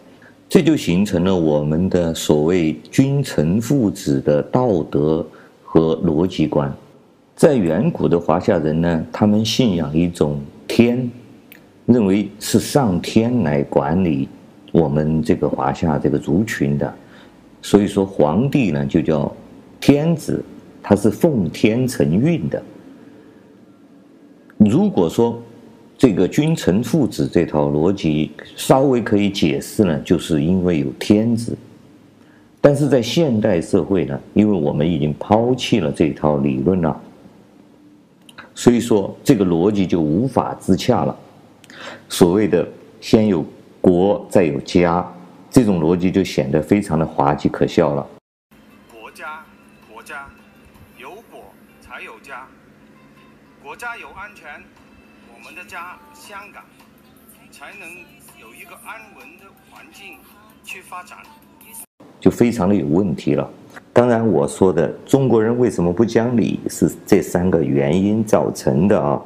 [0.47, 5.25] 这就形成了我们的所谓君臣父子的道德
[5.63, 6.73] 和逻辑观。
[7.35, 11.09] 在远古的华夏人呢，他们信仰一种天，
[11.85, 14.29] 认为是上天来管理
[14.71, 16.93] 我们这个华夏这个族群的，
[17.61, 19.29] 所以说皇帝呢就叫
[19.81, 20.43] 天子，
[20.81, 22.63] 他是奉天承运的。
[24.57, 25.41] 如果说
[25.97, 31.57] 这个君臣父子这套逻辑稍微可以解释呢，就是因为有天子。
[32.59, 37.01] 但是在现代社会呢，因为我们已经抛弃了这套理论了，
[38.53, 41.17] 所以说这个逻辑就无法自洽了。
[42.09, 42.67] 所谓的
[42.99, 43.45] 先有
[43.79, 45.05] 国再有家，
[45.49, 48.05] 这种逻辑就显得非常的滑稽可笑了。
[48.91, 49.45] 国家，
[49.93, 50.27] 国家，
[50.97, 51.43] 有国
[51.79, 52.47] 才有家，
[53.63, 54.49] 国家有安全，
[55.45, 56.63] 我们的家香港
[57.51, 57.87] 才能
[58.41, 60.17] 有一个安稳的环境
[60.63, 61.19] 去发展。
[62.19, 63.47] 就非常的有问题了。
[63.93, 69.21] 当然，我说的中国人为什么不讲理，是这三个原因造成的啊。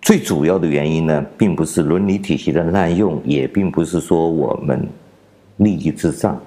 [0.00, 4.88] 最主要的原因呢，并不是伦理体系的滥用，也并不是说我们
[5.56, 6.40] 利益至上，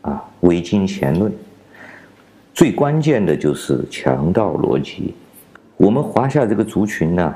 [0.00, 1.30] 啊，唯金钱论。
[2.54, 5.14] 最关键的就是强盗逻辑。
[5.76, 7.34] 我们华夏这个族群呢，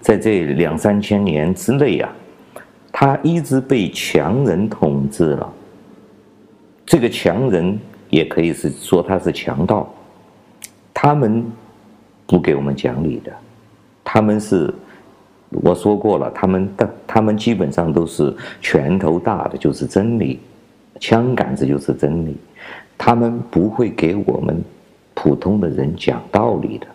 [0.00, 2.12] 在这两三千年之内啊，
[2.92, 5.52] 他一直被强人统治了。
[6.86, 7.78] 这个强人
[8.08, 9.92] 也可以是说他是强盗，
[10.94, 11.44] 他们
[12.26, 13.32] 不给我们讲理的，
[14.02, 14.72] 他们是
[15.50, 20.40] 我说过了，他们的他们基本上都是拳头大的就是真理，
[20.98, 22.36] 枪杆子就是真理，
[22.96, 24.62] 他们不会给我们
[25.12, 26.86] 普通的人讲道理的。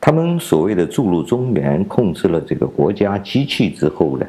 [0.00, 4.26] 他们所谓的注入中原，控制了这个国家机器之后呢，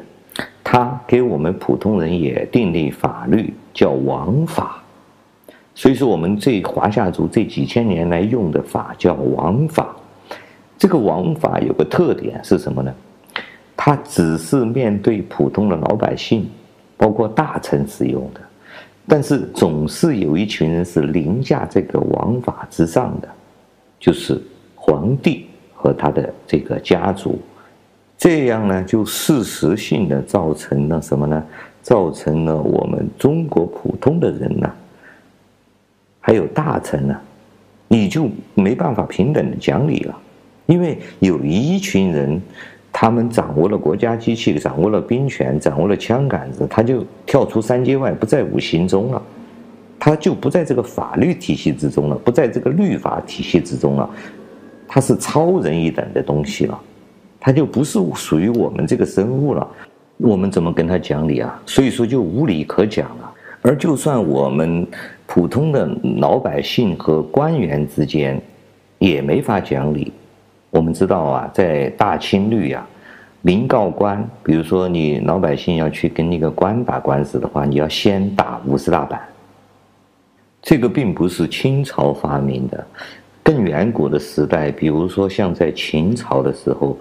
[0.64, 4.82] 他给我们普通人也订立法律，叫王法。
[5.74, 9.94] 所以说，我们这华夏族这几千年来用的法叫王法。
[10.76, 12.92] 这个王法有个特点是什么呢？
[13.76, 16.46] 它只是面对普通的老百姓，
[16.96, 18.40] 包括大臣使用的，
[19.06, 23.28] 但是总是有一群人是凌驾这个王法之上的，
[23.98, 24.38] 就是
[24.74, 25.46] 皇帝
[25.80, 27.40] 和他的这个家族。
[28.18, 31.42] 这样呢，就事实性的造成了什么呢？
[31.80, 34.70] 造成了我们中国普通的人呢。
[36.20, 37.18] 还有大臣呢，
[37.88, 40.14] 你就没办法平等的讲理了，
[40.66, 42.38] 因为有一群人，
[42.92, 49.22] 他们掌握了国家机器，掌握了兵权，掌握了枪杆子，他就跳出三界外，不在五行中了，
[49.98, 54.08] 他就不在这个法律体系之中了，不在这个律法体系之中了，
[54.92, 56.76] 他是超人一等的东西了，
[57.38, 59.64] 他就不是属于我们这个生物了，
[60.16, 61.62] 我们怎么跟他讲理啊？
[61.64, 63.32] 所以说就无理可讲了。
[63.62, 64.84] 而就算我们
[65.26, 65.86] 普通的
[66.18, 68.42] 老百姓和官员之间，
[68.98, 70.12] 也没法讲理。
[70.70, 72.84] 我们知道啊，在大清律啊，
[73.42, 79.20] 民告官，比如说你老百姓要去跟那个官打官司的话，你要先打五十大板。
[80.62, 82.86] 这个并不是清朝发明的，
[83.50, 86.96] 更远古的时代，比如说像在秦朝的时候，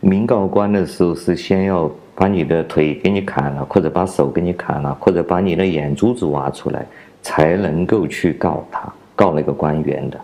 [0.00, 1.90] 民告官的时候是先要。
[2.14, 6.86] 把你的腿给你砍了，或者把手给你砍了，或者把你的眼珠子挖出来，
[7.22, 10.20] 才能够去告他，告那个官员的。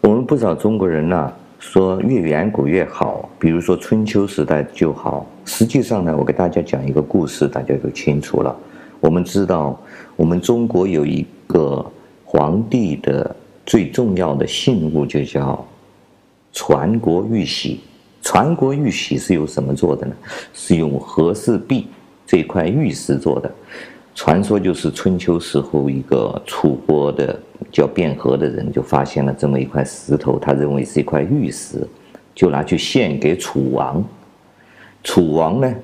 [0.00, 5.26] 我们不少中国人呢、说越远古越好，比如说春秋时代就好。
[5.44, 8.56] 实际上呢，我给大家讲一个故事，大家就清楚了。
[9.00, 9.78] 我们知道，
[10.14, 11.84] 我们中国有一个
[12.24, 13.34] 皇帝的
[13.68, 15.62] 最重要的信物，就叫
[16.54, 17.80] 传国玉玺。
[18.22, 20.14] 传国玉玺是由什么做的呢？
[20.54, 21.86] 是用和氏璧
[22.26, 23.52] 这块玉石做的。
[24.14, 27.38] 传说就是春秋时候一个楚国的
[27.70, 31.86] 叫卞和的人就发现了这么一块石头，他认为是一块玉石，
[32.34, 34.02] 就拿去献给楚王。
[35.04, 35.74] 楚王呢，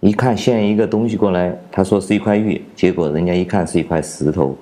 [0.00, 4.56] 一看献一个东西过来，他说是一块玉，结果人家一看是一块石头。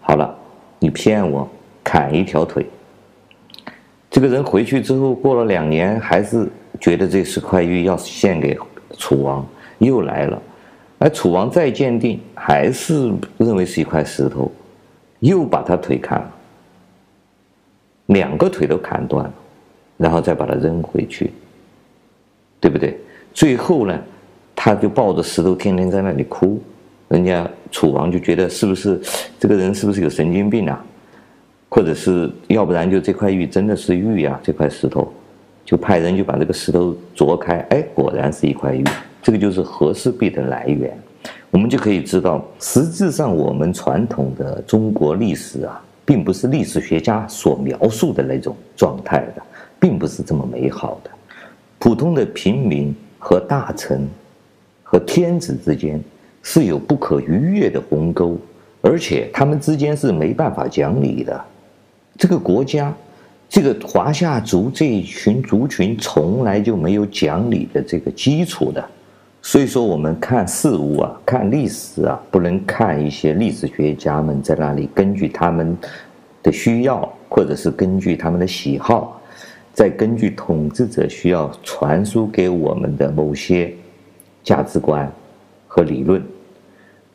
[0.00, 0.36] 好了，
[0.80, 1.48] 你骗我，
[1.88, 2.66] 砍一条腿。
[4.10, 6.46] 这个人回去之后，过了两年，还是
[6.78, 8.54] 觉得这是块玉要献给
[8.98, 9.46] 楚王，
[9.78, 10.42] 又来了，
[10.98, 14.52] 而楚王再鉴定，还是认为是一块石头，
[15.20, 16.30] 又把他腿砍了，
[18.08, 19.32] 两个腿都砍断了，
[19.96, 21.32] 然后再把他扔回去，
[22.60, 22.98] 对不对？
[23.32, 23.98] 最后呢，
[24.54, 26.62] 他就抱着石头天天在那里哭，
[27.08, 29.00] 人家楚王就觉得是不是
[29.40, 30.84] 这个人是不是有神经病啊？
[31.68, 35.12] 或者是要不然就这块玉真的是玉呀，这块石头，
[35.64, 38.84] 就派人就把这个石头凿开，哎，果然是一块玉。
[39.22, 40.96] 这个就是和氏璧的来源，
[41.50, 49.42] 我们就可以知道，实质上我们传统的中国历史啊，并不是历史学家所描述的那种状态的，
[49.78, 51.10] 并不是这么美好的。
[51.78, 54.08] 普通的平民和大臣
[54.82, 56.02] 和天子之间
[56.42, 58.38] 是有不可逾越的鸿沟，
[58.80, 61.44] 而且他们之间是没办法讲理的。
[62.18, 62.92] 这个国家，
[63.48, 68.84] 这个华夏族这一群族群从来就没有讲理的这个基础的。
[69.40, 75.78] 所以说，我们看事物啊，看历史啊，不能看一些历史学家们在那里根据他们
[76.42, 79.22] 的需要，或者是根据他们的喜好，
[79.72, 83.72] 再根据统治者需要传输给我们的某些
[84.42, 85.10] 价值观
[85.68, 86.20] 和理论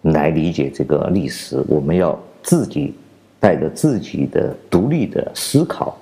[0.03, 1.61] 来理解这个历史。
[1.67, 2.95] 我们要自己
[3.43, 5.97] 带着自己的独立的思考，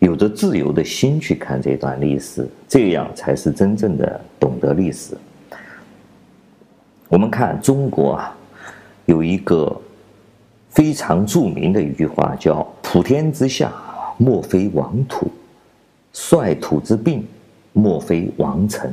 [0.00, 5.16] 有着自由的心去看这段历史，这样才是真正的懂得历史。
[7.06, 8.36] 我们看中国啊，
[9.04, 9.80] 有一个
[10.68, 13.72] 非常著名的一句话，叫“普天之下，
[14.18, 15.28] 莫非王土；
[16.12, 17.24] 率土之滨，
[17.72, 18.92] 莫非王臣”。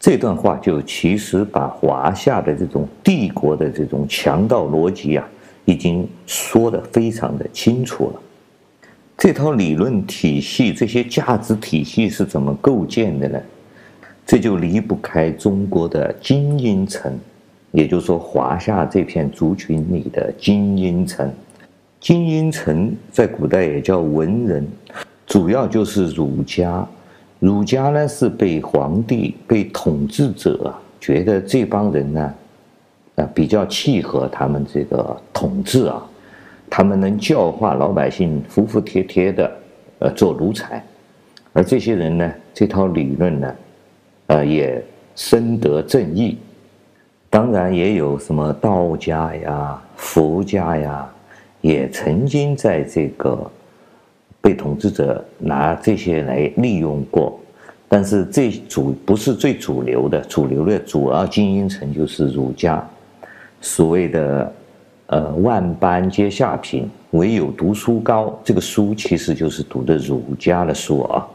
[0.00, 5.28] 这段话就其实把华夏的这种帝国的这种强盗逻辑啊，
[5.64, 8.20] 已经说得非常的清楚了。
[9.16, 13.40] 这套理论体系，这些价值体系是怎么构建的呢？
[14.26, 17.16] 这就离不开中国的精英层，
[17.70, 21.30] 也就是说，华夏这片族群里的精英层。
[22.00, 24.66] 精英层在古代也叫文人，
[25.26, 26.84] 主要就是儒家。
[27.38, 32.34] 儒家呢是被皇帝、被统治者觉得这帮人呢，
[33.34, 36.02] 比较契合他们这个统治啊，
[36.68, 39.50] 他们能教化老百姓服服帖帖的，
[39.98, 40.84] 呃做奴才。
[41.52, 43.54] 而这些人呢，这套理论呢。
[44.28, 44.82] 呃，也
[45.14, 46.38] 深得正义，
[47.28, 51.12] 当然也有什么道家呀、佛家呀，
[51.60, 53.50] 也曾经在这个
[54.40, 57.38] 被统治者拿这些来利用过，
[57.88, 62.82] 但是最主不是最主流的，主流的主要精英层就是儒家，
[63.62, 64.52] 所谓的
[65.06, 71.26] 呃万般皆下品，唯有读书高，这个书其实就是读的儒家的书啊，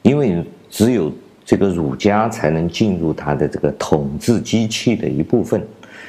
[0.00, 1.12] 因为只有。
[1.48, 5.66] 这个儒家才能进入他的这个统治机器的一部分，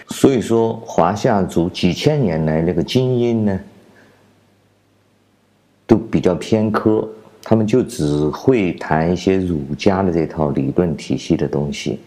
[0.09, 3.57] 所以说华夏族几千年来那个精英呢，
[5.87, 7.07] 都比较偏科，
[7.41, 12.01] 他们就只会谈一些儒家的这套理论体系的东西。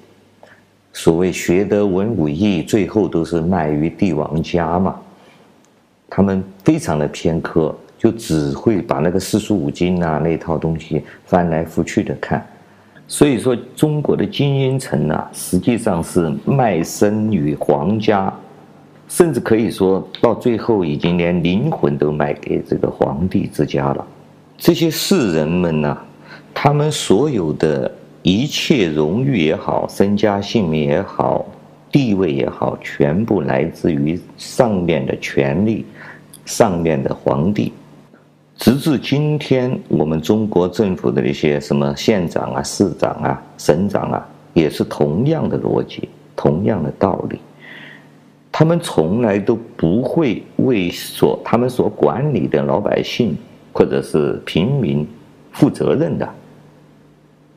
[0.93, 4.95] 所谓学得文武艺，最后都是卖于帝王家嘛。
[6.09, 12.47] 他们非常的偏科，就只会把那个四书五经啊那套东西翻来覆去的看。
[13.09, 18.33] 所以说，中国的精英层啊，实际上是卖身于皇家，
[19.09, 24.07] 甚至可以说到最后，已经连灵魂都卖给这个皇帝之家了。
[24.57, 25.99] 这些士人们呢、
[26.55, 27.91] 他们所有的
[28.23, 31.45] 一切荣誉也好，身家性命也好，
[31.91, 35.85] 地位也好，全部来自于上面的权力，
[36.45, 37.73] 上面的皇帝。
[38.57, 47.41] 直至今天，我们中国政府的那些什么县长啊、市长啊、省长啊，也是同样的逻辑，同样的道理。
[48.53, 53.37] 他们从来都不会为所他们所管理的老百姓
[53.73, 55.05] 或者是平民
[55.51, 56.29] 负责任的，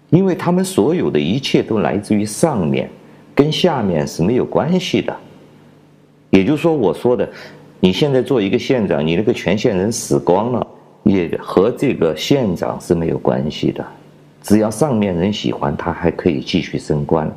[0.10, 2.90] 因为他们所有的一切都来自于上面，
[3.34, 5.16] 跟下面是没有关系的。
[6.30, 7.28] 也就是说，我说的，
[7.80, 10.68] 你现在做一个县长，你那个全县人死光了。
[11.04, 13.86] 也和这个县长是没有关系的，
[14.42, 17.32] 只要上面人喜欢他，还可以继续升官。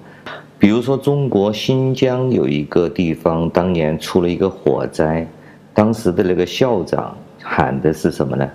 [0.59, 5.27] 比如说，中国新疆有一个地方，当年出了一个火灾，
[5.75, 8.49] 当时的那个校长喊的是什么呢？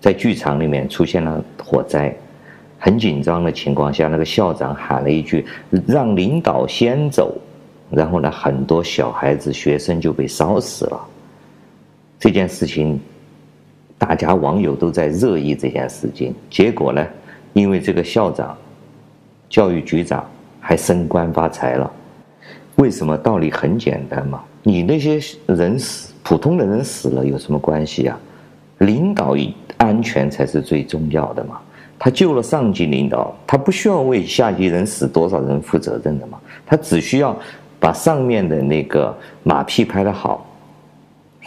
[0.00, 2.16] 在剧场里面出现了火灾，
[2.84, 5.46] 很紧张的情况下，那个校长喊了一句
[5.88, 7.34] ：“让领导先走。”
[7.88, 11.00] 然后呢，很多小孩子、学生就被烧死了。
[12.18, 13.00] 这件事情。
[13.96, 17.06] 大家网友都在热议这件事情，结果呢，
[17.54, 18.54] 因为这个校长、
[19.48, 20.28] 教育局长
[20.60, 21.90] 还升官发财了。
[22.74, 23.16] 为什么？
[23.16, 28.18] 道理很简单嘛，你那些人死，普通的人死了有什么关系啊？
[28.78, 29.34] 领导
[29.78, 31.58] 安全才是最重要的嘛。
[31.98, 36.38] 他救了上级领导，他不需要为下级人死多少人负责任的嘛。
[36.66, 37.36] 他只需要
[37.78, 40.46] 把上面的那个马屁拍得好，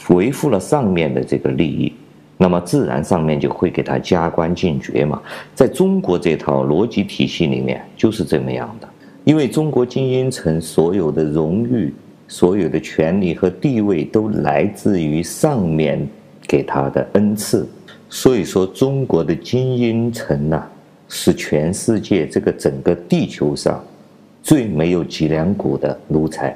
[0.10, 1.94] 维护了上面的这个利益。
[2.40, 5.20] 那么自然上面就会给他加官进爵嘛，
[5.56, 8.88] 在中国这套逻辑体系里面就是这么样的，
[9.24, 11.92] 因为中国精英层所有的荣誉、
[12.28, 16.08] 所有的权利和地位都来自于上面
[16.48, 17.68] 给他的恩赐。
[18.10, 20.64] 所以说，中国的精英层呐，
[21.10, 23.84] 是全世界这个整个地球上
[24.42, 26.56] 最没有脊梁骨的奴才。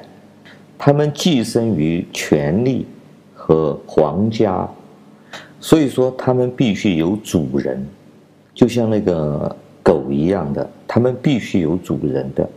[0.78, 2.86] 他们寄生于权力
[3.34, 4.66] 和皇家，
[5.60, 7.86] 所以说他们必须有主人，
[8.54, 12.48] 就像那个狗一样的，他们必须有主人的。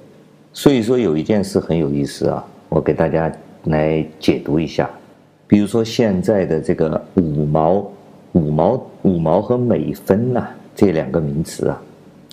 [0.54, 3.30] 所以说有一件事很有意思啊，我给大家
[3.66, 4.90] 来解读一下。
[5.48, 7.86] 比如说现在的这个五毛。
[8.36, 11.82] 五毛、五毛和美分呐、这两个名词啊，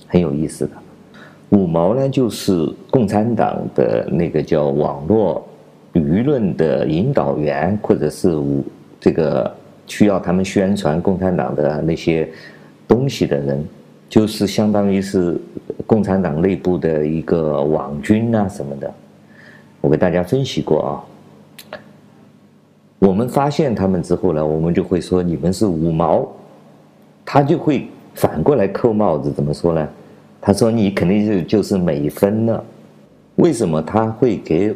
[0.09, 0.73] 很有意思的。
[1.51, 5.47] 五毛呢，就是共产党的那个叫网络
[5.93, 8.65] 舆论的引导员，或者是五
[9.01, 9.49] 这个
[9.87, 12.29] 需要他们宣传共产党的那些
[12.89, 13.65] 东西的人，
[14.09, 15.41] 就是相当于是
[15.87, 18.93] 共产党内部的一个网军啊什么的。
[19.81, 21.05] 我给大家分析过啊。
[23.03, 26.25] 我们发现他们之后呢，我们就会说你们是五毛，
[27.25, 29.89] 他就会反过来扣帽子，怎么说呢？
[30.41, 32.65] 他说你肯定就就是美分了。
[33.35, 34.73] 为什么他会给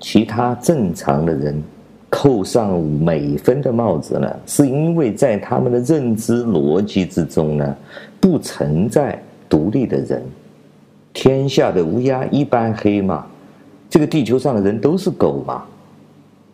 [0.00, 1.62] 其他正常的人
[2.08, 4.34] 扣上美分的帽子呢？
[4.46, 7.76] 是因为在他们的认知逻辑之中呢，
[8.18, 10.22] 不存在独立的人，
[11.12, 13.26] 天下的乌鸦一般黑嘛，
[13.90, 15.62] 这个地球上的人都是狗嘛，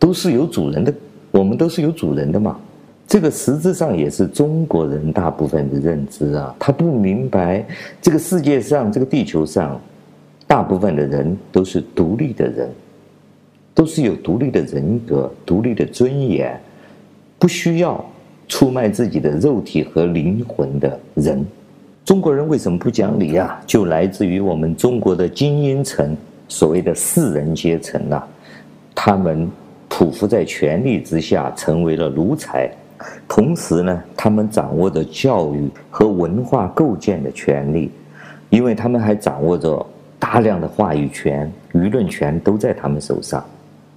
[0.00, 0.92] 都是有主人的。
[1.33, 2.61] 我们都是有主人的嘛，
[3.09, 6.55] 这个实质上也是中国人大部分的认知啊。
[6.59, 7.64] 他不明白
[8.03, 9.80] 这个世界上、这个地球上，
[10.47, 12.68] 大部分的人都是独立的人，
[13.74, 16.61] 都是有独立的人格、独立的尊严，
[17.39, 18.05] 不需要
[18.47, 21.43] 出卖自己的肉体和灵魂的人。
[22.05, 23.59] 中国人为什么不讲理啊？
[23.66, 26.14] 就来自于我们中国的精英层，
[26.47, 28.28] 所谓的士人阶层啊，
[28.95, 29.51] 他们。
[29.93, 32.66] 匍匐在权力之下，成为了奴才。
[33.28, 37.90] 同时呢，他们掌握着教育和文化构建的权利，
[38.49, 39.84] 因为他们还掌握着
[40.18, 43.45] 大量的话语权、舆论权都在他们手上。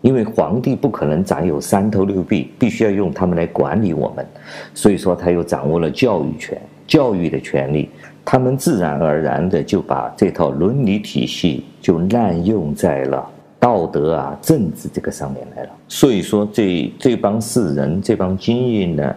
[0.01, 4.27] 因为皇帝不可能掌有三头六臂，必须要用他们来管理我们，
[4.73, 7.89] 所以说他又掌握了教育权、教育的权利。
[8.25, 13.31] 他们自然而然的就把这套伦理体系就滥用在了。
[13.65, 19.15] 道德啊，政治这个上面来了，所以说这这帮士人，这帮精英呢，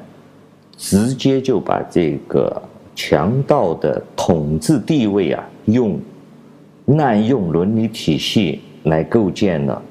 [0.74, 2.62] 直接就把这个
[2.96, 6.00] 强盗的统治地位啊，用
[6.86, 9.82] 滥用伦理体系来构建了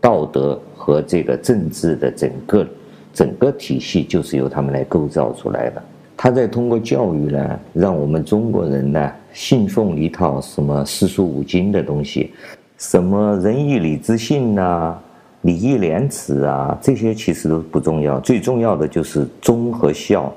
[0.00, 2.64] 道德和这个政治的整个
[3.12, 5.82] 整个体系，就是由他们来构造出来的。
[6.16, 12.30] 他在通过教育呢，让我们中国人呢信奉一套什么四书五经的东西。
[12.78, 14.98] 什么仁义礼智信呐、
[15.42, 20.32] 礼义廉耻啊，这些其实都不重要，最重要的就是忠和孝。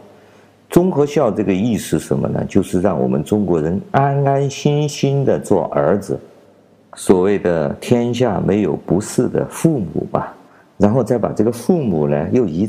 [0.69, 2.45] 忠和孝这个意思是什么呢？
[2.47, 6.19] 就是让我们中国人安安心心的做儿子。
[6.95, 10.35] 所谓的天下没有不是的父母吧，
[10.77, 12.67] 然后再把这个父母呢又移在。